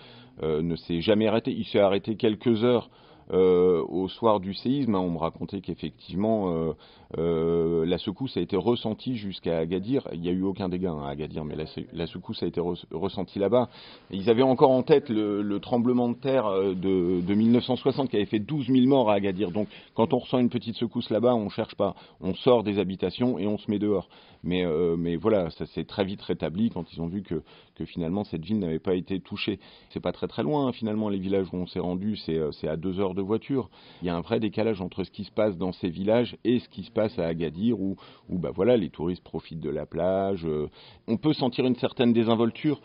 euh, 0.44 0.62
ne 0.62 0.76
s'est 0.76 1.02
jamais 1.02 1.28
arrêté. 1.28 1.52
Il 1.52 1.66
s'est 1.66 1.80
arrêté 1.80 2.16
quelques 2.16 2.64
heures 2.64 2.90
euh, 3.32 3.84
au 3.88 4.08
soir 4.08 4.40
du 4.40 4.54
séisme, 4.54 4.94
on 4.96 5.10
me 5.10 5.18
racontait 5.18 5.60
qu'effectivement 5.60 6.54
euh, 6.54 6.74
euh, 7.18 7.86
la 7.86 7.98
secousse 7.98 8.38
a 8.38 8.42
été 8.42 8.56
ressentie 8.56 9.16
jusqu'à 9.16 9.58
Agadir. 9.58 10.08
Il 10.14 10.22
n'y 10.22 10.30
a 10.30 10.32
eu 10.32 10.44
aucun 10.44 10.70
dégât 10.70 10.92
hein, 10.92 11.04
à 11.04 11.10
Agadir, 11.10 11.44
mais 11.44 11.56
la, 11.56 12.08
secousse 12.08 12.44
a 12.44 12.46
été 12.46 12.62
ressentie 12.92 13.40
là-bas. 13.40 13.70
Ils 14.12 14.30
avaient 14.30 14.44
encore 14.44 14.70
en 14.70 14.84
tête 14.84 15.10
le, 15.10 15.60
tremblement 15.60 16.10
de 16.10 16.16
terre 16.16 16.52
de, 16.52 17.22
de, 17.22 17.34
1960 17.34 18.10
qui 18.10 18.18
avait 18.18 18.26
fait 18.26 18.40
12 18.40 18.68
000 18.68 18.86
morts 18.88 19.10
à 19.10 19.16
Agadir. 19.16 19.52
Donc 19.52 19.70
quand 19.96 20.14
on 20.14 20.20
ressent 20.20 20.38
une 20.38 20.50
petite 20.50 20.76
secousse 20.76 21.10
là-bas, 21.10 21.34
on 21.34 21.46
ne 21.46 21.50
cherche 21.50 21.76
pas, 21.76 21.96
on 22.22 22.36
sort 22.36 22.64
des 22.64 22.78
habitations 22.78 23.40
et 23.40 23.48
on 23.48 23.58
se 23.58 23.72
met 23.72 23.80
dehors. 23.80 24.08
Mais 24.44 25.16
voilà, 25.16 25.50
ça 25.50 25.66
s'est 25.66 25.86
très 25.86 26.06
vite 26.06 26.22
rétabli 26.22 26.70
quand 26.70 26.94
ils 26.94 27.02
ont 27.02 27.08
vu 27.08 27.24
que, 27.24 27.42
que 27.76 27.86
finalement 27.86 28.24
cette 28.24 28.44
ville 28.44 28.60
n'avait 28.60 28.80
pas 28.80 28.96
été 28.96 29.20
touchée. 29.20 29.60
C'est 29.90 30.00
pas 30.00 30.12
très 30.12 30.28
très 30.28 30.44
loin 30.44 30.68
hein, 30.68 30.72
finalement 30.72 31.10
les 31.10 31.20
villages 31.20 31.48
où 31.52 31.58
on 31.58 31.68
s'est 31.68 31.80
rendu, 31.80 32.16
c'est 32.18 32.68
à 32.68 32.78
deux 32.78 33.00
heures 33.00 33.14
de 33.14 33.22
voiture. 33.22 33.70
Il 34.02 34.08
y 34.08 34.10
a 34.10 34.16
un 34.16 34.22
vrai 34.22 34.40
décalage 34.40 34.82
entre 34.82 35.04
ce 35.04 35.12
qui 35.12 35.24
se 35.24 35.32
passe 35.32 35.58
dans 35.58 35.72
ces 35.72 35.90
villages 35.90 36.38
et 36.44 36.60
ce 36.60 36.70
qui 36.70 36.84
se 36.84 36.92
passe 36.92 37.18
à 37.20 37.28
Agadir 37.28 37.80
où, 37.80 37.96
où 38.30 38.40
bah 38.40 38.52
voilà, 38.54 38.78
les 38.78 38.90
touristes 38.90 39.24
profitent 39.24 39.60
de 39.60 39.70
la 39.70 39.86
plage. 39.86 40.46
Euh, 40.46 40.70
on 41.08 41.18
peut 41.18 41.34
sentir 41.34 41.66
une 41.66 41.76
certaine 41.76 42.14
désinvolture 42.14 42.82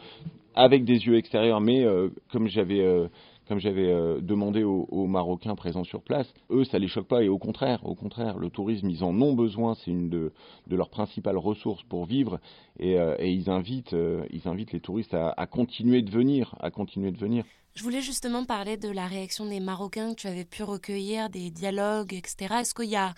avec 0.54 0.84
des 0.84 1.06
yeux 1.06 1.16
extérieurs, 1.16 1.60
mais 1.60 1.84
euh, 1.84 2.08
comme 2.32 2.48
j'avais 2.48 2.80
euh, 2.80 3.08
comme 3.48 3.58
j'avais 3.58 3.92
demandé 4.20 4.62
aux, 4.62 5.06
Marocains 5.08 5.56
présents 5.56 5.82
sur 5.82 6.02
place, 6.02 6.32
eux, 6.50 6.62
ça 6.62 6.78
les 6.78 6.86
choque 6.86 7.08
pas 7.08 7.24
et 7.24 7.28
au 7.28 7.36
contraire, 7.36 7.84
au 7.84 7.96
contraire, 7.96 8.38
le 8.38 8.48
tourisme, 8.48 8.88
ils 8.88 9.02
en 9.02 9.20
ont 9.20 9.32
besoin, 9.32 9.74
c'est 9.74 9.90
une 9.90 10.08
de, 10.08 10.32
leurs 10.68 10.88
principales 10.88 11.36
ressources 11.36 11.82
pour 11.82 12.06
vivre 12.06 12.38
et, 12.78 12.94
ils 13.28 13.50
invitent, 13.50 13.96
ils 14.30 14.46
invitent 14.46 14.70
les 14.70 14.78
touristes 14.78 15.14
à, 15.14 15.46
continuer 15.48 16.02
de 16.02 16.12
venir, 16.12 16.54
à 16.60 16.70
continuer 16.70 17.10
de 17.10 17.18
venir. 17.18 17.44
Je 17.74 17.82
voulais 17.82 18.02
justement 18.02 18.44
parler 18.44 18.76
de 18.76 18.88
la 18.88 19.08
réaction 19.08 19.46
des 19.46 19.58
Marocains 19.58 20.14
que 20.14 20.20
tu 20.20 20.26
avais 20.28 20.44
pu 20.44 20.62
recueillir, 20.62 21.28
des 21.28 21.50
dialogues, 21.50 22.14
etc. 22.14 22.54
Est-ce 22.60 22.72
qu'il 22.72 22.90
y 22.90 22.94
a 22.94 23.14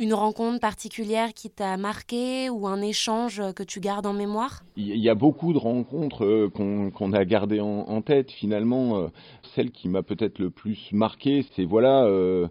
une 0.00 0.14
rencontre 0.14 0.58
particulière 0.60 1.34
qui 1.34 1.50
t'a 1.50 1.76
marqué 1.76 2.48
ou 2.48 2.66
un 2.66 2.80
échange 2.80 3.42
que 3.54 3.62
tu 3.62 3.80
gardes 3.80 4.06
en 4.06 4.14
mémoire? 4.14 4.62
Il 4.76 4.96
y 4.96 5.10
a 5.10 5.14
beaucoup 5.14 5.52
de 5.52 5.58
rencontres 5.58 6.24
euh, 6.24 6.48
qu'on 6.48 7.12
a 7.12 7.24
gardées 7.26 7.60
en, 7.60 8.00
tête. 8.00 8.30
Finalement, 8.30 8.96
euh, 8.96 9.08
celle 9.54 9.70
qui 9.70 9.88
m'a 9.88 10.02
peut-être 10.02 10.38
le 10.38 10.48
plus 10.48 10.88
marqué, 10.92 11.44
c'est 11.54 11.66
voilà, 11.66 12.04
euh, 12.04 12.48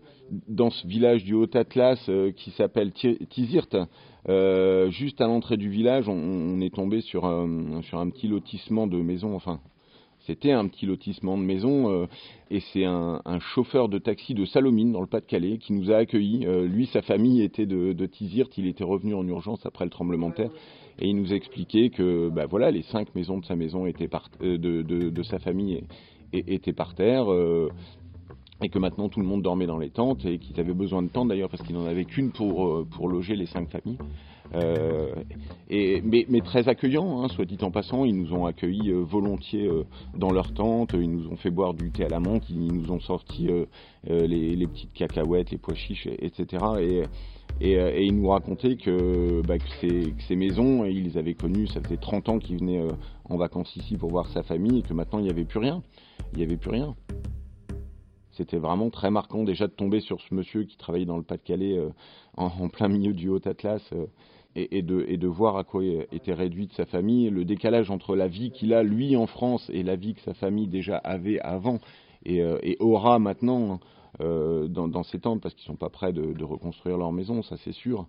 dans 0.47 0.69
ce 0.69 0.85
village 0.85 1.23
du 1.23 1.33
Haut-Atlas 1.33 1.99
qui 2.35 2.51
s'appelle 2.51 2.91
Tizirt, 2.91 3.75
juste 4.91 5.19
à 5.19 5.25
l'entrée 5.25 5.57
du 5.57 5.71
village, 5.71 6.07
on, 6.07 6.61
est 6.61 6.73
tombé 6.73 7.01
sur 7.01 7.21
sur 7.81 7.99
un 7.99 8.09
petit 8.11 8.27
lotissement 8.27 8.85
de 8.85 8.97
maisons, 8.97 9.35
enfin 9.35 9.59
c'était 10.29 10.51
un 10.51 10.67
petit 10.67 10.85
lotissement 10.85 11.39
de 11.39 11.43
maison 11.43 11.89
euh, 11.89 12.05
et 12.51 12.59
c'est 12.71 12.85
un, 12.85 13.19
chauffeur 13.39 13.89
de 13.89 13.97
taxi 13.97 14.35
de 14.35 14.45
Salomine 14.45 14.91
dans 14.91 15.01
le 15.01 15.07
Pas-de-Calais 15.07 15.57
qui 15.57 15.73
nous 15.73 15.91
a 15.91 15.95
accueillis. 15.95 16.45
Euh, 16.45 16.67
lui, 16.67 16.85
sa 16.85 17.01
famille 17.01 17.41
était 17.41 17.65
de, 17.65 17.93
de 17.93 18.09
il 18.57 18.67
était 18.67 18.83
revenu 18.83 19.15
en 19.15 19.25
urgence 19.27 19.65
après 19.65 19.85
le 19.85 19.89
tremblement 19.89 20.29
de 20.29 20.35
terre 20.35 20.51
et 20.99 21.07
il 21.07 21.15
nous 21.15 21.33
expliquait 21.33 21.89
que 21.89 22.29
bah, 22.29 22.45
voilà, 22.45 22.69
les 22.69 22.83
cinq 22.83 23.15
maisons 23.15 23.39
de 23.39 23.45
sa 23.45 23.55
maison 23.55 23.87
étaient 23.87 24.09
euh, 24.43 24.57
de, 24.59 25.23
sa 25.23 25.39
famille 25.39 25.81
étaient 26.31 26.73
par 26.73 26.93
terre 26.93 27.25
et 28.61 28.69
que 28.69 28.77
maintenant 28.77 29.09
tout 29.09 29.21
le 29.21 29.25
monde 29.25 29.41
dormait 29.41 29.65
dans 29.65 29.79
les 29.79 29.89
tentes 29.89 30.25
et 30.25 30.37
qu'ils 30.37 30.59
avaient 30.59 30.73
besoin 30.75 31.01
de 31.01 31.07
tentes 31.07 31.29
d'ailleurs 31.29 31.49
parce 31.49 31.63
qu'il 31.63 31.75
n'en 31.75 31.87
avait 31.87 32.05
qu'une 32.05 32.31
pour 32.31 33.07
loger 33.07 33.35
les 33.35 33.47
cinq 33.47 33.67
familles. 33.69 33.97
Euh, 34.55 35.13
mais, 35.69 36.41
très 36.43 36.67
accueillants, 36.67 37.23
hein, 37.23 37.27
soit 37.29 37.45
dit 37.45 37.57
en 37.61 37.71
passant. 37.71 38.05
Ils 38.05 38.15
nous 38.15 38.33
ont 38.33 38.45
accueillis 38.45 38.89
euh, 38.89 39.03
volontiers 39.03 39.67
euh, 39.67 39.85
dans 40.15 40.31
leur 40.31 40.53
tente. 40.53 40.93
Ils 40.93 41.11
nous 41.11 41.27
ont 41.27 41.35
fait 41.35 41.51
boire 41.51 41.73
du 41.73 41.91
thé 41.91 42.05
à 42.05 42.09
la 42.09 42.19
menthe. 42.19 42.49
Ils 42.49 42.73
nous 42.73 42.91
ont 42.91 42.99
sorti 42.99 43.49
les, 44.07 44.67
petites 44.67 44.93
cacahuètes, 44.93 45.51
les 45.51 45.57
pois 45.57 45.75
chiches, 45.75 46.07
etc. 46.07 46.63
Et, 46.79 47.03
ils 47.61 48.15
nous 48.15 48.29
racontaient 48.29 48.77
que, 48.77 49.41
bah, 49.45 49.57
que, 49.57 50.13
ces, 50.27 50.35
maisons, 50.35 50.85
ils 50.85 51.03
les 51.03 51.17
avaient 51.17 51.33
connues, 51.33 51.67
ça 51.67 51.81
faisait 51.81 51.97
30 51.97 52.29
ans 52.29 52.39
qu'ils 52.39 52.59
venaient 52.59 52.85
en 53.25 53.37
vacances 53.37 53.75
ici 53.75 53.97
pour 53.97 54.09
voir 54.09 54.29
sa 54.29 54.43
famille 54.43 54.79
et 54.79 54.81
que 54.81 54.93
maintenant 54.93 55.19
il 55.19 55.25
n'y 55.25 55.31
avait 55.31 55.45
plus 55.45 55.59
rien. 55.59 55.83
Il 56.31 56.37
n'y 56.37 56.43
avait 56.43 56.57
plus 56.57 56.69
rien. 56.69 56.95
C'était 58.31 58.57
vraiment 58.57 58.89
très 58.89 59.11
marquant 59.11 59.43
déjà 59.43 59.67
de 59.67 59.73
tomber 59.73 59.99
sur 59.99 60.21
ce 60.21 60.33
monsieur 60.33 60.63
qui 60.63 60.77
travaillait 60.77 61.05
dans 61.05 61.17
le 61.17 61.23
Pas-de-Calais 61.23 61.77
en, 62.37 62.45
en, 62.45 62.69
plein 62.69 62.87
milieu 62.87 63.13
du 63.13 63.27
Haut-Atlas 63.27 63.81
et, 64.55 64.81
de, 64.81 65.27
voir 65.27 65.57
à 65.57 65.63
quoi 65.63 65.83
était 66.11 66.33
réduite 66.33 66.73
sa 66.73 66.85
famille, 66.85 67.29
le 67.29 67.45
décalage 67.45 67.91
entre 67.91 68.15
la 68.15 68.27
vie 68.27 68.51
qu'il 68.51 68.73
a 68.73 68.83
lui 68.83 69.15
en 69.15 69.27
France 69.27 69.69
et 69.71 69.83
la 69.83 69.95
vie 69.95 70.15
que 70.15 70.21
sa 70.21 70.33
famille 70.33 70.67
déjà 70.67 70.97
avait 70.97 71.39
avant 71.41 71.79
et, 72.25 72.41
euh, 72.41 72.57
aura 72.79 73.19
maintenant 73.19 73.79
euh, 74.21 74.67
dans, 74.67 74.87
dans, 74.87 75.03
ces 75.03 75.19
tentes 75.19 75.41
parce 75.41 75.53
qu'ils 75.53 75.65
sont 75.65 75.75
pas 75.75 75.89
prêts 75.89 76.13
de, 76.13 76.43
reconstruire 76.43 76.97
leur 76.97 77.11
maison, 77.11 77.43
ça 77.43 77.57
c'est 77.57 77.71
sûr. 77.73 78.07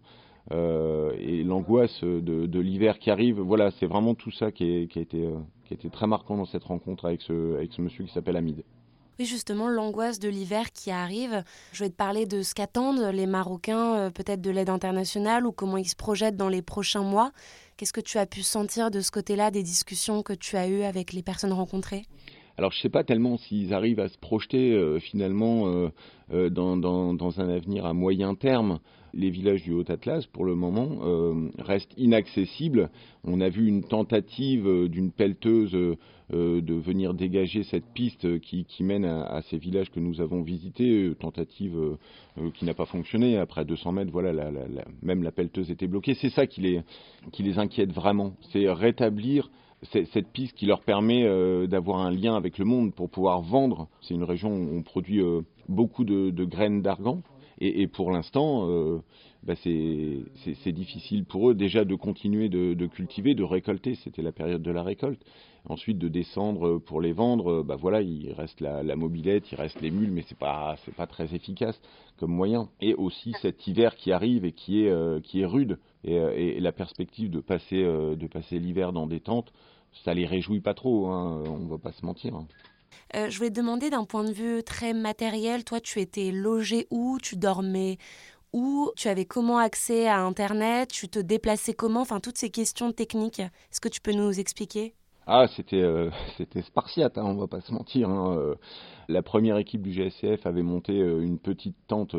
Euh, 0.52 1.12
et 1.18 1.44
l'angoisse 1.44 2.02
de, 2.02 2.61
l'hiver 2.61 2.99
qui 2.99 3.11
arrive, 3.11 3.40
voilà, 3.40 3.70
c'est 3.73 3.87
vraiment 3.87 4.14
tout 4.14 4.30
ça 4.30 4.50
qui, 4.50 4.64
a 4.64 4.82
été, 4.82 5.04
qui 5.04 5.73
a 5.73 5.75
été 5.75 5.90
très 5.90 6.06
marquant 6.06 6.37
dans 6.37 6.47
cette 6.47 6.64
rencontre 6.64 7.04
avec 7.04 7.20
ce, 7.20 7.56
avec 7.56 7.73
ce 7.73 7.82
monsieur 7.82 8.04
qui 8.04 8.12
s'appelle 8.12 8.37
Hamid. 8.37 8.64
Oui, 9.19 9.26
justement, 9.26 9.69
l'angoisse 9.69 10.19
de 10.19 10.29
l'hiver 10.29 10.73
qui 10.73 10.90
arrive. 10.90 11.45
Je 11.73 11.85
vais 11.85 11.90
te 11.90 11.95
parler 11.95 12.26
de 12.26 12.43
ce 12.43 12.55
qu'attendent 12.55 13.12
les 13.12 13.26
Marocains, 13.26 13.97
euh, 13.97 14.11
peut-être 14.11 14.40
de 14.40 14.50
l'aide 14.50 14.71
internationale 14.71 15.47
ou 15.47 15.52
comment 15.52 15.76
ils 15.76 15.88
se 15.88 15.97
projettent 15.97 16.37
dans 16.37 16.49
les 16.49 16.62
prochains 16.62 17.02
mois. 17.02 17.33
Qu'est-ce 17.76 17.93
que 17.93 18.00
tu 18.00 18.19
as 18.19 18.26
pu 18.26 18.43
sentir 18.43 18.90
de 18.90 19.00
ce 19.00 19.11
côté-là, 19.11 19.50
des 19.50 19.62
discussions 19.62 20.23
que 20.23 20.33
tu 20.33 20.57
as 20.57 20.69
eues 20.69 20.83
avec 20.83 21.12
les 21.12 21.23
personnes 21.23 21.52
rencontrées? 21.52 22.05
Alors 22.57 22.73
je 22.73 22.79
ne 22.79 22.83
sais 22.83 22.88
pas 22.88 23.05
tellement 23.05 23.38
s'ils 23.38 23.73
arrivent 23.73 24.00
à 24.00 24.09
se 24.09 24.19
projeter 24.19 24.73
euh, 24.73 24.99
finalement 24.99 25.67
euh, 26.33 26.50
dans, 26.50 26.76
dans, 26.76 27.40
un 27.40 27.49
avenir 27.49 27.87
à 27.87 27.95
moyen 27.95 28.35
terme 28.35 28.81
les 29.12 29.31
villages 29.31 29.64
du 29.64 29.73
Haut-Atlas, 29.73 30.26
pour 30.26 30.45
le 30.45 30.55
moment, 30.55 31.00
restent 31.59 31.95
inaccessibles. 31.97 32.90
On 33.25 33.40
a 33.40 33.49
vu 33.49 33.67
une 33.67 33.83
tentative 33.83 34.87
d'une 34.87 35.11
pelleteuse 35.11 35.76
de 36.33 36.75
venir 36.75 37.15
dégager 37.15 37.65
cette 37.65 37.87
piste 37.93 38.41
qui, 38.41 38.67
mène 38.81 39.05
à, 39.05 39.43
ces 39.43 39.59
villages 39.59 39.91
que 39.91 40.01
nous 40.01 40.21
avons 40.21 40.43
visités, 40.43 41.13
tentative 41.19 41.97
qui 42.55 42.65
n'a 42.65 42.75
pas 42.75 42.87
fonctionné. 42.87 43.37
Après 43.37 43.65
200 43.65 43.93
mètres, 43.93 44.13
voilà, 44.13 44.33
même 45.03 45.23
la 45.23 45.33
pelleteuse 45.33 45.71
était 45.71 45.87
bloquée. 45.87 46.15
C'est 46.15 46.31
ça 46.31 46.47
qui 46.47 46.61
les, 46.61 46.83
qui 47.33 47.43
les 47.43 47.59
inquiète 47.59 47.93
vraiment, 47.93 48.35
c'est 48.53 48.71
rétablir 48.71 49.51
cette 49.83 50.29
piste 50.29 50.57
qui 50.57 50.67
leur 50.67 50.83
permet 50.83 51.25
d'avoir 51.67 52.01
un 52.01 52.11
lien 52.11 52.37
avec 52.37 52.59
le 52.59 52.65
monde 52.65 52.95
pour 52.95 53.09
pouvoir 53.09 53.41
vendre. 53.41 53.89
C'est 54.03 54.15
une 54.15 54.25
région 54.25 54.55
où 54.55 54.77
on 54.77 54.83
produit 54.83 55.23
beaucoup 55.69 56.05
de, 56.05 56.31
de 56.31 56.45
graines 56.45 56.83
d'argan 56.83 57.23
Et, 57.61 57.87
pour 57.87 58.11
l'instant, 58.11 58.69
bah, 59.42 59.54
c'est 59.62 60.73
difficile 60.73 61.25
pour 61.25 61.50
eux 61.50 61.54
déjà 61.54 61.85
de 61.85 61.94
continuer 61.94 62.49
de, 62.49 62.87
cultiver, 62.87 63.35
de 63.35 63.42
récolter. 63.42 63.94
C'était 63.97 64.23
la 64.23 64.32
période 64.32 64.62
de 64.62 64.70
la 64.70 64.82
récolte. 64.82 65.23
Ensuite, 65.68 65.99
de 65.99 66.09
descendre 66.09 66.78
pour 66.78 67.02
les 67.02 67.12
vendre, 67.12 67.62
bah 67.62 67.76
voilà, 67.76 68.00
il 68.00 68.32
reste 68.32 68.62
la, 68.62 68.97
mobilette, 68.97 69.52
il 69.52 69.56
reste 69.56 69.80
les 69.82 69.90
mules, 69.90 70.11
mais 70.11 70.25
c'est 70.26 70.38
pas 70.38 70.76
pas 70.97 71.06
très 71.06 71.35
efficace 71.35 71.78
comme 72.18 72.32
moyen. 72.32 72.70
Et 72.80 72.94
aussi 72.94 73.35
cet 73.42 73.66
hiver 73.66 73.94
qui 73.97 74.11
arrive 74.11 74.47
et 74.47 74.52
qui 74.52 74.85
est 74.85 75.23
qui 75.23 75.42
est 75.42 75.47
rude 75.47 75.78
et, 76.02 76.14
et, 76.14 76.61
la 76.61 76.73
perspective 76.73 77.30
de 77.30 77.40
passer 77.40 77.82
de 77.82 78.26
passer 78.26 78.59
l'hiver 78.59 78.94
dans 78.94 79.06
des 79.06 79.20
tentes, 79.20 79.52
ça 80.04 80.14
les 80.14 80.25
réjouit 80.25 80.61
pas 80.61 80.75
trop. 80.75 81.09
Hein, 81.09 81.44
on 81.47 81.66
va 81.66 81.78
pas 81.78 81.92
se 81.92 82.06
mentir. 82.06 82.35
Hein. 82.35 82.47
Euh, 83.16 83.28
je 83.28 83.37
voulais 83.38 83.50
te 83.50 83.56
demander 83.56 83.90
d'un 83.90 84.04
point 84.04 84.25
de 84.25 84.32
vue 84.32 84.62
très 84.62 84.92
matériel, 84.94 85.64
toi 85.64 85.80
tu 85.80 86.00
étais 86.00 86.30
logé 86.30 86.87
où, 86.90 87.18
tu 87.20 87.37
dormais 87.37 87.99
où, 88.52 88.90
tu 88.97 89.09
avais 89.09 89.25
comment 89.25 89.59
accès 89.59 90.09
à 90.09 90.21
Internet, 90.21 90.90
tu 90.90 91.09
te 91.09 91.19
déplaçais 91.19 91.75
comment, 91.75 92.00
enfin 92.00 92.21
toutes 92.21 92.38
ces 92.38 92.50
questions 92.50 92.92
techniques, 92.92 93.40
est-ce 93.40 93.80
que 93.80 93.88
tu 93.88 94.00
peux 94.00 94.12
nous 94.12 94.38
expliquer? 94.38 94.95
Ah, 95.26 95.47
c'était 95.54 95.83
euh, 95.83 96.11
c'était 96.37 96.62
spartiate, 96.62 97.19
hein, 97.19 97.25
on 97.25 97.35
va 97.35 97.47
pas 97.47 97.61
se 97.61 97.73
mentir. 97.73 98.09
Hein, 98.09 98.37
euh. 98.37 98.54
La 99.09 99.23
première 99.23 99.57
équipe 99.57 99.83
du 99.83 99.92
GSCF 99.92 100.47
avait 100.47 100.62
monté 100.62 100.92
une 100.92 101.38
petite 101.38 101.76
tente 101.88 102.14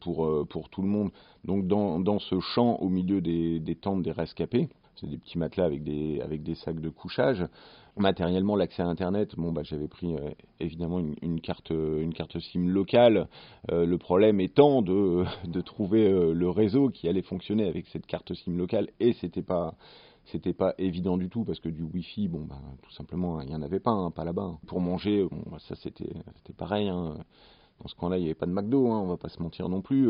pour 0.00 0.46
pour 0.48 0.68
tout 0.68 0.82
le 0.82 0.88
monde, 0.88 1.10
donc 1.42 1.66
dans, 1.66 2.00
dans 2.00 2.18
ce 2.18 2.38
champ 2.40 2.76
au 2.80 2.90
milieu 2.90 3.22
des, 3.22 3.60
des 3.60 3.74
tentes 3.74 4.02
des 4.02 4.12
rescapés. 4.12 4.68
C'est 5.00 5.08
des 5.08 5.18
petits 5.18 5.38
matelas 5.38 5.64
avec 5.64 5.82
des 5.82 6.20
avec 6.20 6.42
des 6.42 6.54
sacs 6.54 6.80
de 6.80 6.88
couchage 6.88 7.46
matériellement 7.96 8.56
l'accès 8.56 8.82
à 8.82 8.86
internet 8.86 9.34
bon 9.36 9.52
bah 9.52 9.62
j'avais 9.62 9.86
pris 9.86 10.14
euh, 10.14 10.30
évidemment 10.58 11.00
une, 11.22 11.40
carte 11.40 11.70
une 11.70 12.12
carte 12.12 12.38
SIM 12.40 12.68
locale 12.68 13.28
euh, 13.70 13.86
le 13.86 13.98
problème 13.98 14.40
étant 14.40 14.82
de, 14.82 15.24
de 15.46 15.60
trouver 15.60 16.08
euh, 16.08 16.32
le 16.32 16.50
réseau 16.50 16.88
qui 16.88 17.08
allait 17.08 17.22
fonctionner 17.22 17.68
avec 17.68 17.86
cette 17.88 18.06
carte 18.06 18.34
SIM 18.34 18.56
locale 18.56 18.88
et 18.98 19.12
c'était 19.14 19.42
pas 19.42 19.74
c'était 20.26 20.54
pas 20.54 20.74
évident 20.78 21.16
du 21.16 21.28
tout 21.28 21.44
parce 21.44 21.60
que 21.60 21.68
du 21.68 21.82
wifi 21.82 22.28
bon 22.28 22.40
bah 22.48 22.60
tout 22.82 22.92
simplement 22.92 23.40
il 23.40 23.50
y 23.50 23.54
en 23.54 23.62
avait 23.62 23.80
pas 23.80 23.92
hein, 23.92 24.10
pas 24.10 24.24
là-bas 24.24 24.58
pour 24.66 24.80
manger 24.80 25.26
bah, 25.30 25.58
ça 25.68 25.76
c'était 25.76 26.12
c'était 26.36 26.54
pareil 26.54 26.88
hein. 26.88 27.16
dans 27.80 27.88
ce 27.88 27.94
coin-là, 27.94 28.18
il 28.18 28.22
n'y 28.22 28.26
avait 28.26 28.34
pas 28.34 28.46
de 28.46 28.52
McDo, 28.52 28.90
hein, 28.90 29.00
on 29.00 29.06
va 29.06 29.18
pas 29.18 29.28
se 29.28 29.40
mentir 29.40 29.68
non 29.68 29.82
plus. 29.82 30.08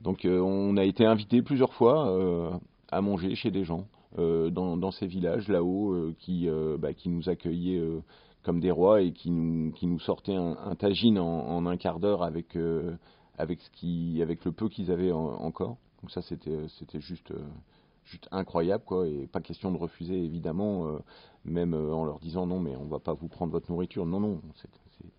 donc 0.00 0.26
on 0.26 0.76
a 0.76 0.84
été 0.84 1.06
invité 1.06 1.40
plusieurs 1.40 1.72
fois 1.72 2.58
à 2.90 3.00
manger 3.00 3.34
chez 3.34 3.50
des 3.50 3.64
gens. 3.64 3.86
Euh, 4.16 4.48
dans, 4.50 4.90
ces 4.90 5.06
villages 5.06 5.48
là-haut 5.48 5.92
euh, 5.92 6.14
qui, 6.18 6.48
euh, 6.48 6.78
bah, 6.78 6.94
qui 6.94 7.10
nous 7.10 7.28
accueillaient 7.28 7.82
comme 8.42 8.58
des 8.60 8.70
rois 8.70 9.02
et 9.02 9.12
qui 9.12 9.30
nous, 9.30 9.70
qui 9.72 9.86
nous 9.86 9.98
sortaient 10.00 10.34
un, 10.34 10.74
tagine 10.76 11.18
en, 11.18 11.66
un 11.66 11.76
quart 11.76 12.00
d'heure 12.00 12.22
avec, 12.22 12.56
avec, 13.36 13.60
ce 13.60 13.70
qui, 13.70 14.20
avec 14.22 14.44
le 14.44 14.52
peu 14.52 14.68
qu'ils 14.68 14.90
avaient 14.90 15.12
encore. 15.12 15.76
Donc 16.00 16.10
ça 16.10 16.22
c'était 16.22 17.00
juste 17.00 17.32
juste 18.04 18.28
incroyable 18.30 18.84
quoi. 18.86 19.06
Et 19.06 19.26
pas 19.26 19.40
question 19.40 19.70
de 19.70 19.76
refuser 19.76 20.24
évidemment 20.24 20.86
même 21.44 21.74
en 21.74 22.04
leur 22.04 22.20
disant 22.20 22.46
non 22.46 22.60
mais 22.60 22.74
on 22.76 22.86
va 22.86 23.00
pas 23.00 23.12
vous 23.12 23.28
prendre 23.28 23.52
votre 23.52 23.70
nourriture. 23.70 24.06
Non 24.06 24.20
non 24.20 24.40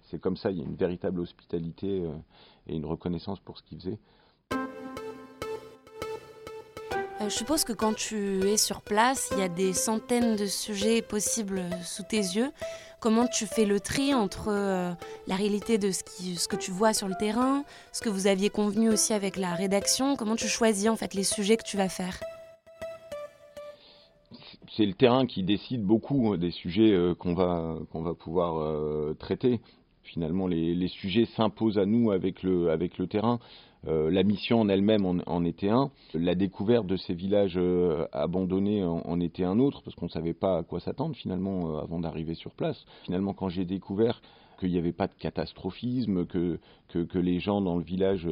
c'est 0.04 0.20
comme 0.20 0.38
ça. 0.38 0.50
Il 0.50 0.58
y 0.58 0.62
a 0.62 0.66
une 0.66 0.78
véritable 0.78 1.20
hospitalité 1.20 2.10
et 2.66 2.76
une 2.76 2.86
reconnaissance 2.86 3.40
pour 3.42 3.58
ce 3.60 3.64
qu'ils 3.64 3.80
faisaient 3.80 4.00
je 7.30 7.36
suppose 7.36 7.64
que 7.64 7.74
quand 7.74 7.94
tu 7.94 8.42
es 8.48 8.58
sur 8.58 8.82
place, 8.82 9.30
il 9.34 9.40
y 9.40 9.44
a 9.44 9.50
des 9.50 9.74
centaines 9.74 10.36
de 10.36 10.48
sujets 10.48 11.04
possibles 11.04 11.62
sous 11.84 12.02
tes 12.02 12.18
yeux. 12.18 12.52
Comment 13.00 13.28
tu 13.28 13.46
fais 13.46 13.66
le 13.66 13.80
tri 13.80 14.14
entre 14.16 14.48
euh, 14.50 14.92
la 15.28 15.36
réalité 15.36 15.78
de 15.78 15.92
ce, 15.92 16.48
que 16.48 16.56
tu 16.56 16.72
vois 16.72 16.94
sur 16.94 17.08
le 17.08 17.14
terrain, 17.16 17.64
ce 17.94 18.02
que 18.02 18.10
vous 18.10 18.26
aviez 18.26 18.50
convenu 18.50 18.90
aussi 18.90 19.14
avec 19.14 19.38
la 19.38 19.54
rédaction? 19.54 20.16
Comment 20.16 20.36
tu 20.36 20.48
choisis 20.48 20.90
en 20.90 20.96
fait 20.96 21.14
les 21.14 21.24
sujets 21.24 21.56
que 21.56 21.64
tu 21.64 21.78
vas 21.78 21.88
faire? 21.88 22.20
C'est 24.76 24.86
le 24.86 24.94
terrain 24.94 25.28
qui 25.28 25.44
décide 25.44 25.84
beaucoup 25.84 26.34
hein, 26.34 26.38
des 26.38 26.52
sujets 26.52 26.92
euh, 26.92 27.14
qu'on 27.14 27.36
va, 27.36 27.78
va 27.94 28.14
pouvoir 28.16 28.60
euh, 28.60 29.16
traiter. 29.20 29.62
Finalement, 30.04 30.48
les, 30.48 30.74
les 30.74 30.88
sujets 30.88 31.28
s'imposent 31.38 31.78
à 31.78 31.86
nous 31.86 32.12
avec 32.12 32.42
le, 32.42 32.72
avec 32.72 32.98
le 32.98 33.06
terrain. 33.06 33.40
Euh, 33.88 34.12
la 34.12 34.24
mission 34.24 34.62
en 34.62 34.70
elle-même 34.70 35.06
en, 35.06 35.44
était 35.46 35.70
un. 35.70 35.92
La 36.14 36.36
découverte 36.36 36.86
de 36.86 36.98
ces 36.98 37.14
villages 37.14 37.58
euh, 37.58 38.06
abandonnés 38.12 38.84
en, 38.84 39.20
était 39.20 39.46
un 39.46 39.60
autre, 39.60 39.82
parce 39.84 39.96
qu'on 39.96 40.06
ne 40.06 40.12
savait 40.12 40.34
pas 40.34 40.58
à 40.58 40.64
quoi 40.64 40.80
s'attendre 40.80 41.16
finalement 41.16 41.76
euh, 41.76 41.82
avant 41.82 42.00
d'arriver 42.00 42.34
sur 42.34 42.52
place. 42.52 42.84
Finalement, 43.06 43.34
quand 43.34 43.50
j'ai 43.50 43.66
découvert 43.66 44.22
qu'il 44.60 44.72
n'y 44.72 44.78
avait 44.78 44.92
pas 44.92 45.08
de 45.08 45.14
catastrophisme, 45.18 46.26
que, 46.26 46.60
que, 46.90 47.18
les 47.18 47.40
gens 47.40 47.62
dans 47.62 47.78
le 47.78 47.84
village 47.84 48.28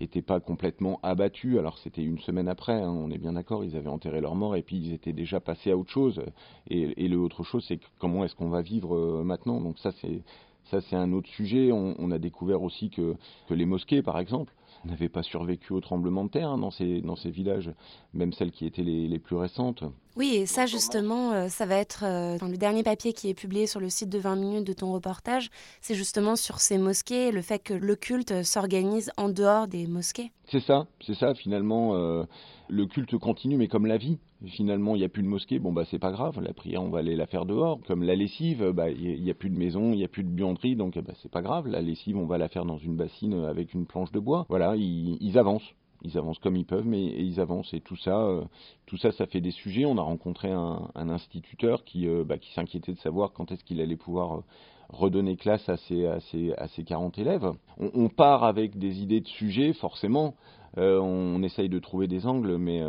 n'étaient 0.00 0.22
pas 0.22 0.40
complètement 0.40 0.98
abattus. 1.02 1.58
Alors 1.58 1.76
c'était 1.76 2.02
une 2.02 2.18
semaine 2.20 2.48
après, 2.48 2.80
hein, 2.80 2.88
on 2.88 3.10
est 3.10 3.18
bien 3.18 3.34
d'accord, 3.34 3.62
ils 3.62 3.76
avaient 3.76 3.90
enterré 3.90 4.22
leur 4.22 4.34
mort 4.36 4.56
et 4.56 4.62
puis 4.62 4.78
ils 4.78 4.94
étaient 4.94 5.12
déjà 5.12 5.38
passés 5.38 5.70
à 5.70 5.76
autre 5.76 5.90
chose. 5.90 6.22
Et, 6.70 7.04
et 7.04 7.08
l'autre 7.08 7.42
chose, 7.42 7.62
c'est 7.68 7.78
comment 7.98 8.24
est-ce 8.24 8.34
qu'on 8.34 8.48
va 8.48 8.62
vivre 8.62 9.22
maintenant? 9.22 9.60
Donc 9.60 9.78
ça, 9.78 9.92
c'est 10.00 10.22
ça, 10.70 10.80
c'est 10.80 10.96
un 10.96 11.12
autre 11.12 11.28
sujet. 11.28 11.70
On, 11.72 12.10
a 12.10 12.18
découvert 12.18 12.62
aussi 12.62 12.90
que 12.90 13.14
les 13.50 13.66
mosquées, 13.66 14.02
par 14.02 14.18
exemple, 14.18 14.52
n'avaient 14.86 15.08
pas 15.08 15.22
survécu 15.22 15.72
au 15.72 15.80
tremblement 15.80 16.24
de 16.24 16.30
terre 16.30 16.48
hein, 16.48 16.58
dans, 16.58 16.70
ces, 16.70 17.00
dans 17.00 17.16
ces 17.16 17.30
villages, 17.30 17.70
même 18.14 18.32
celles 18.32 18.52
qui 18.52 18.66
étaient 18.66 18.82
les, 18.82 19.08
les 19.08 19.18
plus 19.18 19.36
récentes. 19.36 19.84
Oui, 20.16 20.34
et 20.36 20.46
ça 20.46 20.64
justement, 20.64 21.32
euh, 21.32 21.48
ça 21.48 21.66
va 21.66 21.76
être 21.76 22.04
euh, 22.04 22.38
dans 22.38 22.48
le 22.48 22.56
dernier 22.56 22.82
papier 22.82 23.12
qui 23.12 23.28
est 23.28 23.34
publié 23.34 23.66
sur 23.66 23.80
le 23.80 23.90
site 23.90 24.08
de 24.08 24.18
20 24.18 24.36
minutes 24.36 24.66
de 24.66 24.72
ton 24.72 24.92
reportage, 24.92 25.50
c'est 25.82 25.94
justement 25.94 26.36
sur 26.36 26.60
ces 26.60 26.78
mosquées, 26.78 27.30
le 27.32 27.42
fait 27.42 27.58
que 27.58 27.74
le 27.74 27.96
culte 27.96 28.42
s'organise 28.42 29.10
en 29.18 29.28
dehors 29.28 29.68
des 29.68 29.86
mosquées. 29.86 30.32
C'est 30.50 30.62
ça, 30.62 30.86
c'est 31.06 31.14
ça 31.14 31.34
finalement. 31.34 31.94
Euh, 31.94 32.24
le 32.68 32.86
culte 32.86 33.16
continue, 33.18 33.56
mais 33.56 33.68
comme 33.68 33.86
la 33.86 33.98
vie. 33.98 34.18
Finalement, 34.44 34.94
il 34.94 34.98
n'y 34.98 35.04
a 35.04 35.08
plus 35.08 35.22
de 35.22 35.28
mosquée, 35.28 35.58
bon 35.58 35.72
bah 35.72 35.84
c'est 35.90 35.98
pas 35.98 36.12
grave, 36.12 36.40
la 36.42 36.52
prière 36.52 36.82
on 36.82 36.90
va 36.90 36.98
aller 36.98 37.16
la 37.16 37.26
faire 37.26 37.46
dehors. 37.46 37.80
Comme 37.86 38.02
la 38.02 38.14
lessive, 38.14 38.70
bah 38.74 38.90
il 38.90 39.22
n'y 39.22 39.30
a, 39.30 39.34
plus 39.34 39.48
de 39.48 39.58
maison, 39.58 39.92
il 39.92 39.96
n'y 39.96 40.04
a 40.04 40.08
plus 40.08 40.24
de 40.24 40.28
buanderie, 40.28 40.76
donc 40.76 40.98
bah, 40.98 41.14
c'est 41.22 41.30
pas 41.30 41.40
grave, 41.40 41.66
la 41.68 41.80
lessive 41.80 42.18
on 42.18 42.26
va 42.26 42.36
la 42.36 42.48
faire 42.48 42.66
dans 42.66 42.76
une 42.76 42.96
bassine 42.96 43.32
avec 43.44 43.72
une 43.72 43.86
planche 43.86 44.12
de 44.12 44.20
bois. 44.20 44.44
Voilà, 44.50 44.76
ils, 44.76 45.38
avancent 45.38 45.74
ils 46.02 46.18
avancent 46.18 46.38
comme 46.38 46.56
ils 46.56 46.66
peuvent, 46.66 46.86
mais 46.86 47.04
ils 47.04 47.40
avancent. 47.40 47.72
Et 47.72 47.80
tout 47.80 47.96
ça, 47.96 48.20
euh, 48.20 48.44
tout 48.86 48.96
ça, 48.96 49.12
ça 49.12 49.26
fait 49.26 49.40
des 49.40 49.50
sujets. 49.50 49.84
On 49.86 49.98
a 49.98 50.02
rencontré 50.02 50.50
un, 50.50 50.90
instituteur 50.94 51.84
qui, 51.84 52.06
euh, 52.06 52.24
bah, 52.24 52.38
qui 52.38 52.52
s'inquiétait 52.52 52.92
de 52.92 52.98
savoir 52.98 53.32
quand 53.32 53.50
est-ce 53.52 53.64
qu'il 53.64 53.80
allait 53.80 53.96
pouvoir 53.96 54.36
euh, 54.36 54.40
redonner 54.90 55.36
classe 55.36 55.68
à 55.68 55.76
ses, 55.76 56.06
à 56.06 56.20
ses, 56.20 56.52
à 56.54 56.68
ses 56.68 56.84
40 56.84 57.18
élèves. 57.18 57.50
On, 57.78 57.90
on, 57.94 58.08
part 58.08 58.44
avec 58.44 58.78
des 58.78 59.02
idées 59.02 59.20
de 59.20 59.28
sujets, 59.28 59.72
forcément. 59.72 60.34
on 60.76 61.42
essaye 61.42 61.68
de 61.68 61.78
trouver 61.78 62.06
des 62.06 62.26
angles, 62.26 62.58
mais 62.58 62.82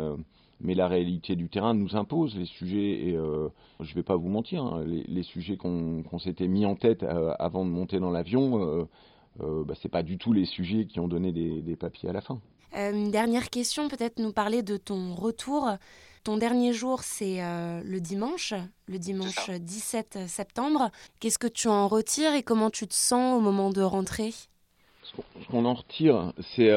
mais 0.60 0.74
la 0.74 0.88
réalité 0.88 1.36
du 1.36 1.48
terrain 1.48 1.74
nous 1.74 1.96
impose 1.96 2.36
les 2.36 2.46
sujets 2.46 3.08
et 3.08 3.16
euh, 3.16 3.48
je 3.80 3.90
ne 3.90 3.94
vais 3.94 4.02
pas 4.02 4.16
vous 4.16 4.28
mentir, 4.28 4.62
hein, 4.62 4.84
les, 4.84 5.22
sujets 5.22 5.56
qu'on 5.56 6.18
s'était 6.18 6.48
mis 6.48 6.66
en 6.66 6.74
tête 6.74 7.02
euh, 7.02 7.32
avant 7.38 7.64
de 7.64 7.70
monter 7.70 8.00
dans 8.00 8.10
l'avion, 8.10 8.62
euh, 8.62 8.84
euh 9.40 9.64
bah, 9.64 9.74
c'est 9.80 9.88
pas 9.88 10.02
du 10.02 10.18
tout 10.18 10.32
les 10.32 10.46
sujets 10.46 10.86
qui 10.86 11.00
ont 11.00 11.08
donné 11.08 11.32
des, 11.32 11.76
papiers 11.76 12.08
à 12.08 12.12
la 12.12 12.20
fin. 12.20 12.40
une 12.74 13.10
dernière 13.10 13.50
question, 13.50 13.88
peut-être 13.88 14.18
nous 14.18 14.32
parler 14.32 14.62
de 14.62 14.76
ton 14.76 15.14
retour. 15.14 15.70
Ton 16.24 16.36
dernier 16.36 16.72
jour, 16.72 17.02
c'est 17.04 17.38
le 17.40 18.00
dimanche, 18.00 18.52
le 18.86 18.98
dimanche 18.98 19.50
17 19.50 20.26
septembre. 20.26 20.90
Qu'est-ce 21.20 21.38
que 21.38 21.46
tu 21.46 21.68
en 21.68 21.86
retires 21.86 22.34
et 22.34 22.42
comment 22.42 22.70
tu 22.70 22.88
te 22.88 22.94
sens 22.94 23.38
au 23.38 23.40
moment 23.40 23.70
de 23.70 23.80
rentrer? 23.80 24.32
Ce 25.40 25.46
qu'on 25.50 25.64
en 25.64 25.74
retire, 25.74 26.32
c'est 26.54 26.70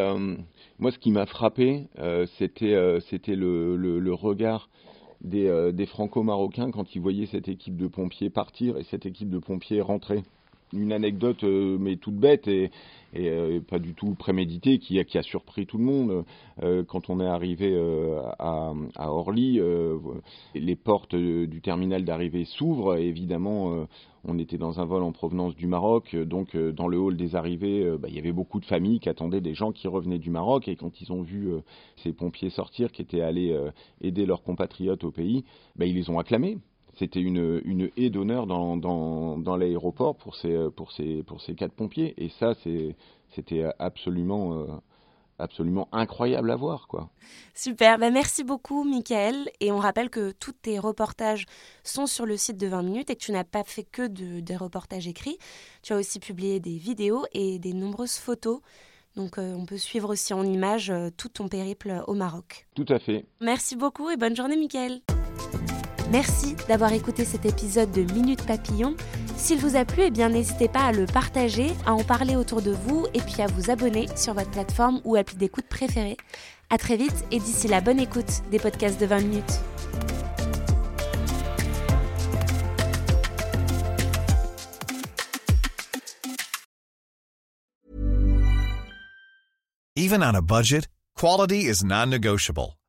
moi, 0.82 0.92
ce 0.92 0.98
qui 0.98 1.12
m'a 1.12 1.28
frappé, 1.28 1.84
euh, 2.00 2.26
c'était 2.40 2.74
euh, 2.74 3.00
le, 3.28 4.14
regard 4.14 4.68
des, 5.22 5.46
euh, 5.46 5.72
des 5.72 5.86
franco-marocains 5.86 6.72
quand 6.72 6.96
ils 6.96 7.02
voyaient 7.02 7.28
cette 7.28 7.48
équipe 7.48 7.78
de 7.78 7.86
pompiers 7.86 8.32
partir 8.32 8.78
et 8.78 8.84
cette 8.86 9.06
équipe 9.06 9.30
de 9.30 9.38
pompiers 9.38 9.80
rentrer. 9.80 10.24
Une 10.74 10.94
anecdote, 10.94 11.44
mais 11.44 11.98
toute 11.98 12.16
bête 12.16 12.48
et, 12.48 12.72
et 13.14 13.60
pas 13.60 13.80
du 13.80 13.94
tout 13.94 14.16
préméditée, 14.16 14.80
qui 14.80 15.00
a, 15.00 15.24
surpris 15.24 15.66
tout 15.66 15.78
le 15.78 15.84
monde. 15.84 16.24
quand 16.88 17.10
on 17.10 17.20
est 17.20 17.28
arrivé 17.28 17.78
à, 18.40 18.74
Orly, 18.98 19.60
les 20.56 20.76
portes 20.76 21.16
du 21.16 21.62
terminal 21.62 22.06
d'arrivée 22.06 22.46
s'ouvrent. 22.46 22.96
Évidemment, 22.96 23.86
on 24.24 24.38
était 24.38 24.58
dans 24.58 24.80
un 24.80 24.86
vol 24.86 25.04
en 25.04 25.12
provenance 25.12 25.56
du 25.56 25.68
Maroc, 25.68 26.14
euh, 26.14 26.26
donc 26.26 26.56
euh, 26.56 26.72
dans 26.72 26.88
le 26.88 27.00
hall 27.00 27.18
des 27.18 27.36
arrivées, 27.36 27.84
euh, 27.84 27.98
bah, 27.98 28.08
il 28.10 28.16
y 28.16 28.20
avait 28.20 28.32
beaucoup 28.32 28.60
de 28.60 28.66
familles 28.66 29.00
qui 29.00 29.10
attendaient 29.10 29.42
des 29.42 29.56
gens 29.56 29.72
qui 29.72 29.88
revenaient 29.88 30.20
du 30.20 30.30
Maroc 30.30 30.68
et 30.68 30.76
quand 30.76 31.02
ils 31.02 31.12
ont 31.12 31.24
vu 31.24 31.52
ces 31.98 32.14
pompiers 32.14 32.50
sortir, 32.50 32.92
qui 32.92 33.02
étaient 33.02 33.22
allés 33.22 33.58
aider 34.02 34.26
leurs 34.26 34.44
compatriotes 34.44 35.04
au 35.04 35.12
pays, 35.12 35.44
bah, 35.76 35.86
ils 35.86 35.96
les 35.96 36.10
ont 36.10 36.20
acclamés. 36.20 36.58
C'était 36.98 37.22
une, 37.22 37.62
une 37.66 37.90
haie 37.98 38.10
d'honneur 38.10 38.48
dans, 38.48 38.78
dans, 38.78 39.38
dans 39.38 39.56
l'aéroport 39.56 40.16
pour 40.16 40.36
ces, 40.36 40.70
pour, 40.76 40.92
ces, 40.92 41.24
pour 41.24 41.42
ces 41.42 41.56
quatre 41.56 41.74
pompiers 41.74 42.14
et 42.18 42.30
ça 42.40 42.54
c'était 42.56 43.66
absolument 43.80 44.82
absolument 45.42 45.90
incroyable 45.92 46.52
à 46.52 46.56
voir. 46.56 46.88
Quoi. 46.88 47.10
Super, 47.54 47.98
bah, 47.98 48.12
merci 48.12 48.44
beaucoup 48.44 48.84
Michael. 48.84 49.50
Et 49.60 49.72
on 49.72 49.80
rappelle 49.80 50.10
que 50.10 50.32
tous 50.32 50.54
tes 50.54 50.80
reportages 50.80 51.46
sont 51.84 52.06
sur 52.06 52.26
le 52.26 52.38
site 52.38 52.58
de 52.58 52.68
20 52.68 52.84
minutes 52.84 53.10
et 53.10 53.16
que 53.16 53.22
tu 53.24 53.32
n'as 53.32 53.44
pas 53.44 53.64
fait 53.64 53.84
que 53.84 54.08
de, 54.08 54.40
des 54.40 54.56
reportages 54.56 55.08
écrits. 55.08 55.38
Tu 55.82 55.94
as 55.94 55.98
aussi 55.98 56.20
publié 56.20 56.60
des 56.60 56.78
vidéos 56.78 57.26
et 57.34 57.60
des 57.60 57.74
nombreuses 57.74 58.18
photos. 58.18 58.62
Donc 59.18 59.38
on 59.38 59.66
peut 59.66 59.78
suivre 59.78 60.10
aussi 60.12 60.34
en 60.34 60.44
images 60.46 60.94
tout 61.18 61.28
ton 61.28 61.50
périple 61.50 62.02
au 62.08 62.14
Maroc. 62.14 62.68
Tout 62.76 62.86
à 62.88 62.98
fait. 62.98 63.26
Merci 63.42 63.76
beaucoup 63.76 64.10
et 64.10 64.16
bonne 64.16 64.36
journée 64.38 64.56
Mickaël. 64.56 65.02
Merci 66.12 66.58
d'avoir 66.68 66.92
écouté 66.92 67.24
cet 67.24 67.46
épisode 67.46 67.90
de 67.92 68.02
Minute 68.12 68.46
Papillon. 68.46 68.96
S'il 69.38 69.60
vous 69.60 69.78
a 69.78 69.86
plu, 69.86 70.04
eh 70.04 70.28
n'hésitez 70.28 70.68
pas 70.68 70.82
à 70.82 70.92
le 70.92 71.06
partager, 71.06 71.72
à 71.86 71.94
en 71.94 72.04
parler 72.04 72.36
autour 72.36 72.62
de 72.62 72.72
vous 72.72 73.08
et 73.14 73.22
puis 73.22 73.42
à 73.42 73.48
vous 73.48 73.72
abonner 73.72 74.08
sur 74.18 74.34
votre 74.34 74.52
plateforme 74.52 75.00
ou 75.06 75.16
appli 75.16 75.38
d'écoute 75.38 75.68
préférée. 75.70 76.18
À 76.70 76.78
très 76.78 76.98
vite 76.98 77.24
et 77.32 77.40
d'ici 77.40 77.70
la 77.70 77.80
bonne 77.80 78.00
écoute 78.00 78.42
des 78.52 78.60
podcasts 78.60 79.00
de 79.00 79.06
20 79.06 79.22
minutes. 79.22 79.62
Even 89.96 90.24
on 90.24 90.36
a 90.36 90.42
budget, 90.42 90.88
quality 91.16 91.68
is 91.70 91.86
non-negotiable. 91.86 92.81